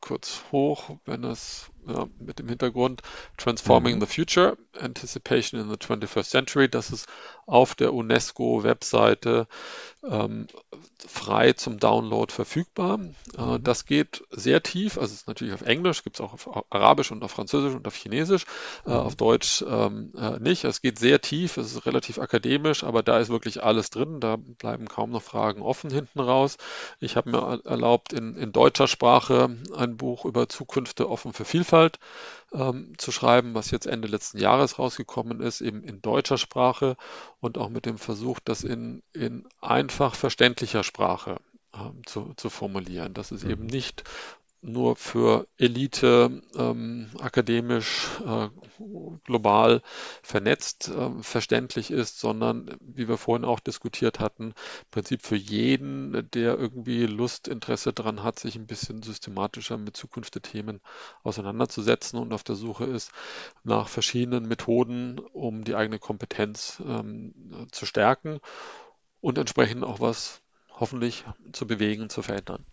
[0.00, 3.02] kurz hoch, wenn es ja, mit dem Hintergrund
[3.36, 4.00] Transforming mhm.
[4.00, 6.68] the Future, Anticipation in the 21st Century.
[6.68, 7.08] Das ist
[7.46, 9.46] auf der UNESCO-Webseite
[10.04, 10.46] ähm,
[11.06, 13.00] frei zum Download verfügbar.
[13.36, 13.64] Äh, mhm.
[13.64, 17.10] das geht sehr tief, also es ist natürlich auf Englisch, gibt es auch auf Arabisch
[17.10, 18.44] und auf Französisch und auf Chinesisch,
[18.86, 18.96] äh, mhm.
[18.96, 20.64] auf Deutsch ähm, äh, nicht.
[20.64, 24.36] Es geht sehr tief, es ist relativ akademisch, aber da ist wirklich alles drin, da
[24.36, 26.58] bleiben kaum noch Fragen offen hinten raus.
[27.00, 31.67] Ich habe mir erlaubt, in, in deutscher Sprache ein Buch über Zukünfte offen für Vielfalt
[31.68, 31.98] Vielfalt
[32.52, 36.96] ähm, zu schreiben, was jetzt Ende letzten Jahres rausgekommen ist, eben in deutscher Sprache
[37.40, 41.36] und auch mit dem Versuch, das in, in einfach verständlicher Sprache
[41.74, 43.70] ähm, zu, zu formulieren, dass es eben mhm.
[43.70, 44.04] nicht
[44.60, 48.48] nur für Elite ähm, akademisch äh,
[49.24, 49.82] global
[50.22, 54.54] vernetzt äh, verständlich ist, sondern wie wir vorhin auch diskutiert hatten, im
[54.90, 60.80] Prinzip für jeden, der irgendwie Lust, Interesse daran hat, sich ein bisschen systematischer mit Zukunftsthemen
[61.22, 63.12] auseinanderzusetzen und auf der Suche ist
[63.62, 68.40] nach verschiedenen Methoden, um die eigene Kompetenz ähm, zu stärken
[69.20, 72.64] und entsprechend auch was hoffentlich zu bewegen, zu verändern.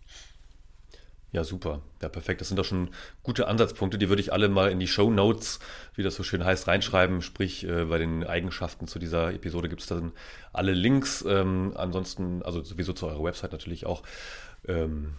[1.32, 1.82] Ja, super.
[2.00, 2.40] Ja, perfekt.
[2.40, 2.90] Das sind doch schon
[3.22, 3.98] gute Ansatzpunkte.
[3.98, 5.58] Die würde ich alle mal in die Show Notes,
[5.94, 7.20] wie das so schön heißt, reinschreiben.
[7.20, 10.12] Sprich, äh, bei den Eigenschaften zu dieser Episode gibt es dann
[10.52, 11.24] alle Links.
[11.28, 14.02] Ähm, ansonsten, also sowieso zu eurer Website natürlich auch.
[14.66, 15.14] Ähm,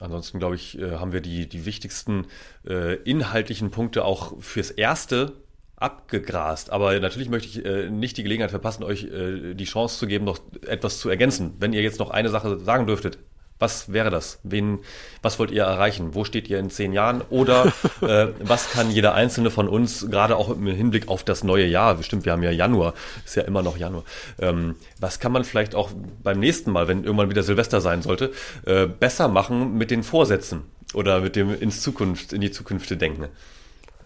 [0.00, 2.26] ansonsten, glaube ich, äh, haben wir die, die wichtigsten
[2.66, 5.34] äh, inhaltlichen Punkte auch fürs Erste
[5.76, 6.70] abgegrast.
[6.70, 10.24] Aber natürlich möchte ich äh, nicht die Gelegenheit verpassen, euch äh, die Chance zu geben,
[10.24, 11.54] noch etwas zu ergänzen.
[11.58, 13.18] Wenn ihr jetzt noch eine Sache sagen dürftet,
[13.62, 14.40] was wäre das?
[14.42, 14.80] Wen,
[15.22, 16.14] was wollt ihr erreichen?
[16.14, 17.22] Wo steht ihr in zehn Jahren?
[17.30, 21.64] Oder äh, was kann jeder einzelne von uns, gerade auch im Hinblick auf das neue
[21.66, 22.92] Jahr, bestimmt, wir haben ja Januar,
[23.24, 24.02] ist ja immer noch Januar,
[24.40, 25.90] ähm, was kann man vielleicht auch
[26.22, 28.32] beim nächsten Mal, wenn irgendwann wieder Silvester sein sollte,
[28.66, 33.28] äh, besser machen mit den Vorsätzen oder mit dem ins Zukunft, in die Zukunft denken?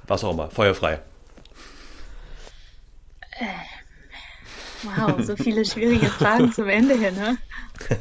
[0.07, 1.01] Was auch immer, feuerfrei.
[3.33, 3.76] Äh.
[4.83, 7.39] Wow, so viele schwierige Fragen zum Ende hin, ne?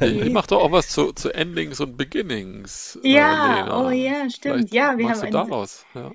[0.00, 2.98] Ich mache doch auch was zu, zu Endings und Beginnings.
[3.02, 4.70] Äh, ja, äh, oh ja, stimmt.
[4.70, 5.86] Vielleicht ja, wir haben du daraus.
[5.94, 6.12] Ja.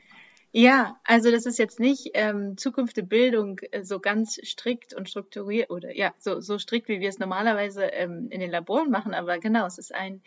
[0.53, 5.09] Ja, also das ist jetzt nicht ähm, Zukunft der Bildung äh, so ganz strikt und
[5.09, 9.14] strukturiert oder ja, so, so strikt, wie wir es normalerweise ähm, in den Laboren machen,
[9.14, 10.22] aber genau, es ist ein,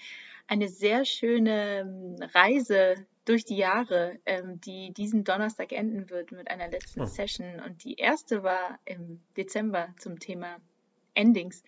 [0.47, 6.51] eine sehr schöne ähm, Reise durch die Jahre, ähm, die diesen Donnerstag enden wird mit
[6.51, 7.07] einer letzten oh.
[7.07, 7.61] Session.
[7.61, 10.59] Und die erste war im Dezember zum Thema
[11.15, 11.63] Endings.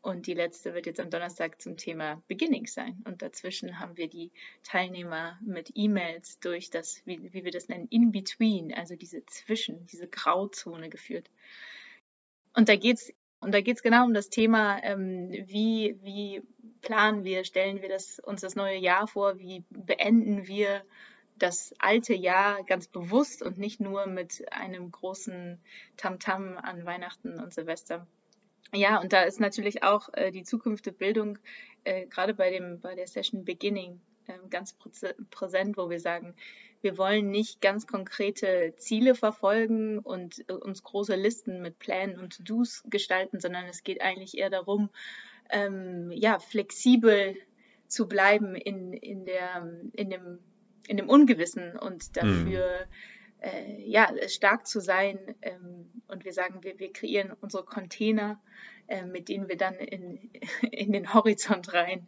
[0.00, 3.02] Und die letzte wird jetzt am Donnerstag zum Thema Beginnings sein.
[3.04, 4.30] Und dazwischen haben wir die
[4.62, 10.08] Teilnehmer mit E-Mails durch das, wie, wie wir das nennen, In-Between, also diese Zwischen, diese
[10.08, 11.30] Grauzone geführt.
[12.54, 16.42] Und da geht's und da geht's genau um das Thema, ähm, wie, wie
[16.80, 20.82] planen wir, stellen wir das, uns das neue Jahr vor, wie beenden wir
[21.36, 25.60] das alte Jahr ganz bewusst und nicht nur mit einem großen
[25.96, 28.06] Tamtam -Tam an Weihnachten und Silvester.
[28.74, 31.38] Ja, und da ist natürlich auch äh, die Zukunft der Bildung
[31.84, 34.76] äh, gerade bei dem bei der Session Beginning äh, ganz
[35.30, 36.34] präsent, wo wir sagen,
[36.80, 42.36] wir wollen nicht ganz konkrete Ziele verfolgen und äh, uns große Listen mit Plänen und
[42.36, 44.90] To-Dos gestalten, sondern es geht eigentlich eher darum,
[45.50, 47.36] ähm, ja, flexibel
[47.86, 50.38] zu bleiben in, in, der, in, dem,
[50.86, 53.40] in dem Ungewissen und dafür mhm.
[53.40, 55.18] äh, ja, stark zu sein.
[55.42, 58.40] Ähm, und wir sagen, wir, wir kreieren unsere Container,
[58.86, 60.30] äh, mit denen wir dann in,
[60.70, 62.06] in den Horizont rein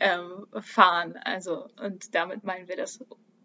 [0.00, 1.16] ähm, fahren.
[1.24, 3.04] Also, und damit meinen wir das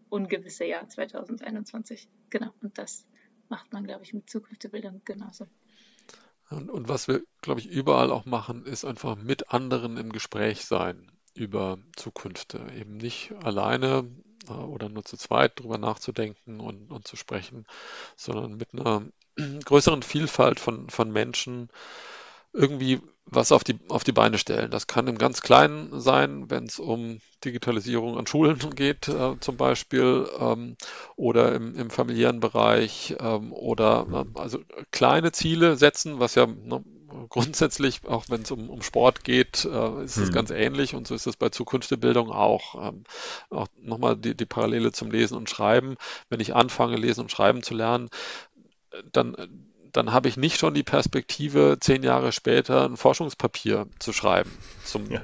[0.10, 2.10] ungewisse Jahr 2021.
[2.30, 2.52] Genau.
[2.62, 3.06] Und das
[3.50, 5.48] macht man, glaube ich, mit Zukunft der Bildung genauso.
[6.50, 10.66] Und, und was wir, glaube ich, überall auch machen, ist einfach mit anderen im Gespräch
[10.66, 12.56] sein über Zukunft.
[12.56, 14.10] Eben nicht alleine
[14.48, 17.66] äh, oder nur zu zweit drüber nachzudenken und, und zu sprechen,
[18.16, 19.04] sondern mit einer
[19.66, 21.70] größeren Vielfalt von, von Menschen
[22.54, 24.70] irgendwie was auf die, auf die Beine stellen.
[24.70, 29.58] Das kann im ganz Kleinen sein, wenn es um Digitalisierung an Schulen geht, äh, zum
[29.58, 30.78] Beispiel, ähm,
[31.16, 34.60] oder im, im familiären Bereich, ähm, oder äh, also
[34.92, 36.84] kleine Ziele setzen, was ja ne,
[37.30, 40.34] grundsätzlich, auch wenn es um, um Sport geht, äh, ist es hm.
[40.34, 42.90] ganz ähnlich und so ist es bei Zukunft der Bildung auch.
[42.90, 43.04] Ähm,
[43.50, 45.96] auch nochmal die, die Parallele zum Lesen und Schreiben.
[46.30, 48.10] Wenn ich anfange, lesen und schreiben zu lernen,
[49.12, 49.36] dann
[49.96, 54.52] dann habe ich nicht schon die Perspektive, zehn Jahre später ein Forschungspapier zu schreiben,
[54.84, 55.22] zum, ja.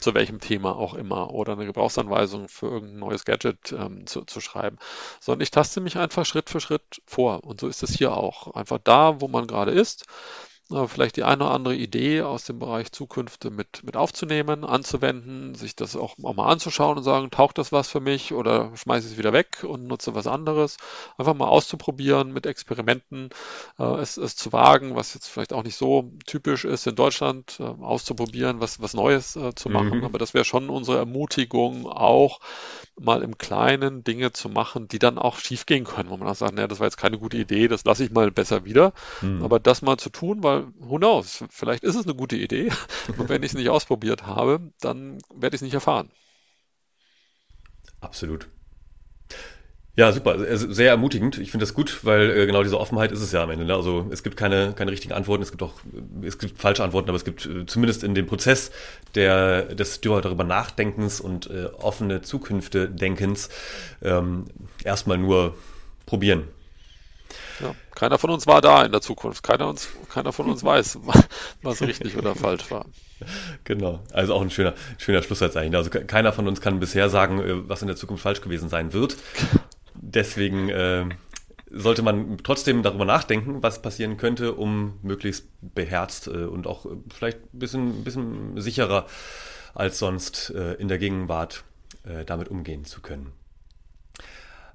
[0.00, 4.40] zu welchem Thema auch immer, oder eine Gebrauchsanweisung für irgendein neues Gadget ähm, zu, zu
[4.40, 4.78] schreiben,
[5.20, 7.44] sondern ich taste mich einfach Schritt für Schritt vor.
[7.44, 8.54] Und so ist es hier auch.
[8.54, 10.06] Einfach da, wo man gerade ist,
[10.86, 15.76] vielleicht die eine oder andere Idee aus dem Bereich Zukunft mit, mit aufzunehmen, anzuwenden, sich
[15.76, 19.12] das auch, auch mal anzuschauen und sagen, taucht das was für mich oder schmeiße ich
[19.12, 20.78] es wieder weg und nutze was anderes.
[21.18, 23.28] Einfach mal auszuprobieren, mit Experimenten
[23.78, 27.58] äh, es, es zu wagen, was jetzt vielleicht auch nicht so typisch ist in Deutschland,
[27.60, 29.98] äh, auszuprobieren, was, was Neues äh, zu machen.
[29.98, 30.04] Mhm.
[30.04, 32.40] Aber das wäre schon unsere Ermutigung, auch
[32.98, 36.36] mal im Kleinen Dinge zu machen, die dann auch schief gehen können, wo man auch
[36.36, 38.92] sagt, naja, das war jetzt keine gute Idee, das lasse ich mal besser wieder.
[39.20, 39.42] Mhm.
[39.42, 42.70] Aber das mal zu tun, weil weil, who knows, vielleicht ist es eine gute Idee.
[43.18, 46.10] Und wenn ich es nicht ausprobiert habe, dann werde ich es nicht erfahren.
[48.00, 48.48] Absolut.
[49.96, 50.56] Ja, super.
[50.56, 51.38] Sehr ermutigend.
[51.38, 53.64] Ich finde das gut, weil äh, genau diese Offenheit ist es ja am Ende.
[53.64, 53.74] Ne?
[53.74, 55.74] Also es gibt keine, keine richtigen Antworten, es gibt auch,
[56.22, 58.72] es gibt falsche Antworten, aber es gibt äh, zumindest in dem Prozess
[59.14, 63.50] der, des darüber Nachdenkens und äh, offene Zukünfte Denkens
[64.02, 64.46] ähm,
[64.82, 65.54] erstmal nur
[66.06, 66.48] probieren.
[67.94, 69.42] Keiner von uns war da in der Zukunft.
[69.42, 70.98] Keiner, uns, keiner von uns weiß,
[71.62, 72.86] was richtig oder falsch war.
[73.64, 75.76] Genau, also auch ein schöner, schöner Schlusssatz eigentlich.
[75.76, 78.92] Also keiner von uns kann bisher sagen, äh, was in der Zukunft falsch gewesen sein
[78.92, 79.16] wird.
[79.94, 81.06] Deswegen äh,
[81.70, 87.38] sollte man trotzdem darüber nachdenken, was passieren könnte, um möglichst beherzt äh, und auch vielleicht
[87.54, 89.06] ein bisschen, bisschen sicherer
[89.74, 91.64] als sonst äh, in der Gegenwart
[92.04, 93.32] äh, damit umgehen zu können.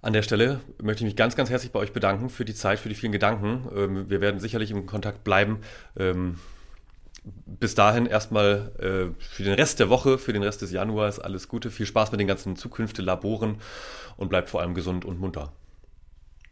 [0.01, 2.79] An der Stelle möchte ich mich ganz, ganz herzlich bei euch bedanken für die Zeit,
[2.79, 3.67] für die vielen Gedanken.
[3.75, 5.59] Ähm, wir werden sicherlich im Kontakt bleiben.
[5.97, 6.39] Ähm,
[7.45, 11.49] bis dahin erstmal äh, für den Rest der Woche, für den Rest des Januars alles
[11.49, 13.57] Gute, viel Spaß mit den ganzen Zukünfte Laboren
[14.15, 15.51] und bleibt vor allem gesund und munter.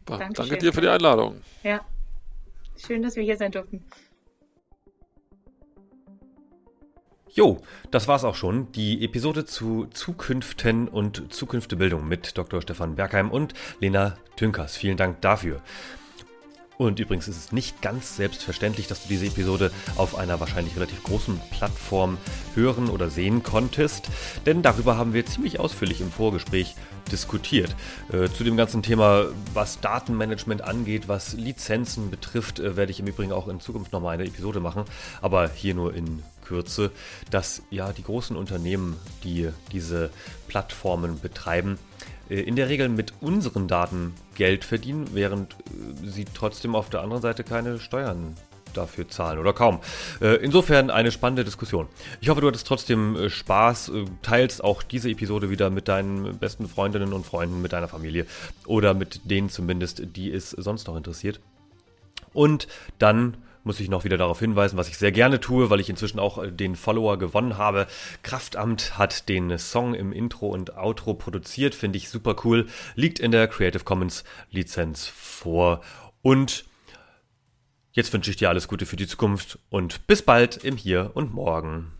[0.04, 0.34] Dankeschön.
[0.34, 1.40] Danke dir für die Einladung.
[1.62, 1.80] Ja,
[2.76, 3.84] schön, dass wir hier sein durften.
[7.34, 7.58] Jo,
[7.90, 8.72] das war's auch schon.
[8.72, 12.62] Die Episode zu Zukünften und Zukünftebildung mit Dr.
[12.62, 14.76] Stefan Bergheim und Lena Tünkers.
[14.76, 15.60] Vielen Dank dafür.
[16.78, 21.02] Und übrigens ist es nicht ganz selbstverständlich, dass du diese Episode auf einer wahrscheinlich relativ
[21.02, 22.18] großen Plattform
[22.54, 24.08] hören oder sehen konntest,
[24.46, 26.76] denn darüber haben wir ziemlich ausführlich im Vorgespräch
[27.10, 27.74] diskutiert.
[28.12, 29.24] Äh, zu dem ganzen Thema,
[29.54, 34.14] was Datenmanagement angeht, was Lizenzen betrifft, äh, werde ich im Übrigen auch in Zukunft nochmal
[34.14, 34.84] eine Episode machen,
[35.20, 36.90] aber hier nur in Kürze,
[37.30, 40.10] dass ja die großen Unternehmen, die diese
[40.48, 41.78] Plattformen betreiben,
[42.30, 47.02] äh, in der Regel mit unseren Daten Geld verdienen, während äh, sie trotzdem auf der
[47.02, 48.36] anderen Seite keine Steuern
[48.74, 49.80] dafür zahlen oder kaum.
[50.20, 51.88] Äh, insofern eine spannende Diskussion.
[52.20, 53.90] Ich hoffe, du hattest trotzdem Spaß,
[54.22, 58.26] teilst auch diese Episode wieder mit deinen besten Freundinnen und Freunden, mit deiner Familie
[58.66, 61.40] oder mit denen zumindest, die es sonst noch interessiert.
[62.34, 62.68] Und
[62.98, 63.38] dann
[63.68, 66.42] muss ich noch wieder darauf hinweisen, was ich sehr gerne tue, weil ich inzwischen auch
[66.42, 67.86] äh, den Follower gewonnen habe.
[68.22, 72.66] Kraftamt hat den Song im Intro und Outro produziert, finde ich super cool.
[72.94, 75.82] Liegt in der Creative Commons Lizenz vor.
[76.22, 76.64] Und
[77.92, 81.34] jetzt wünsche ich dir alles Gute für die Zukunft und bis bald im Hier und
[81.34, 81.97] Morgen.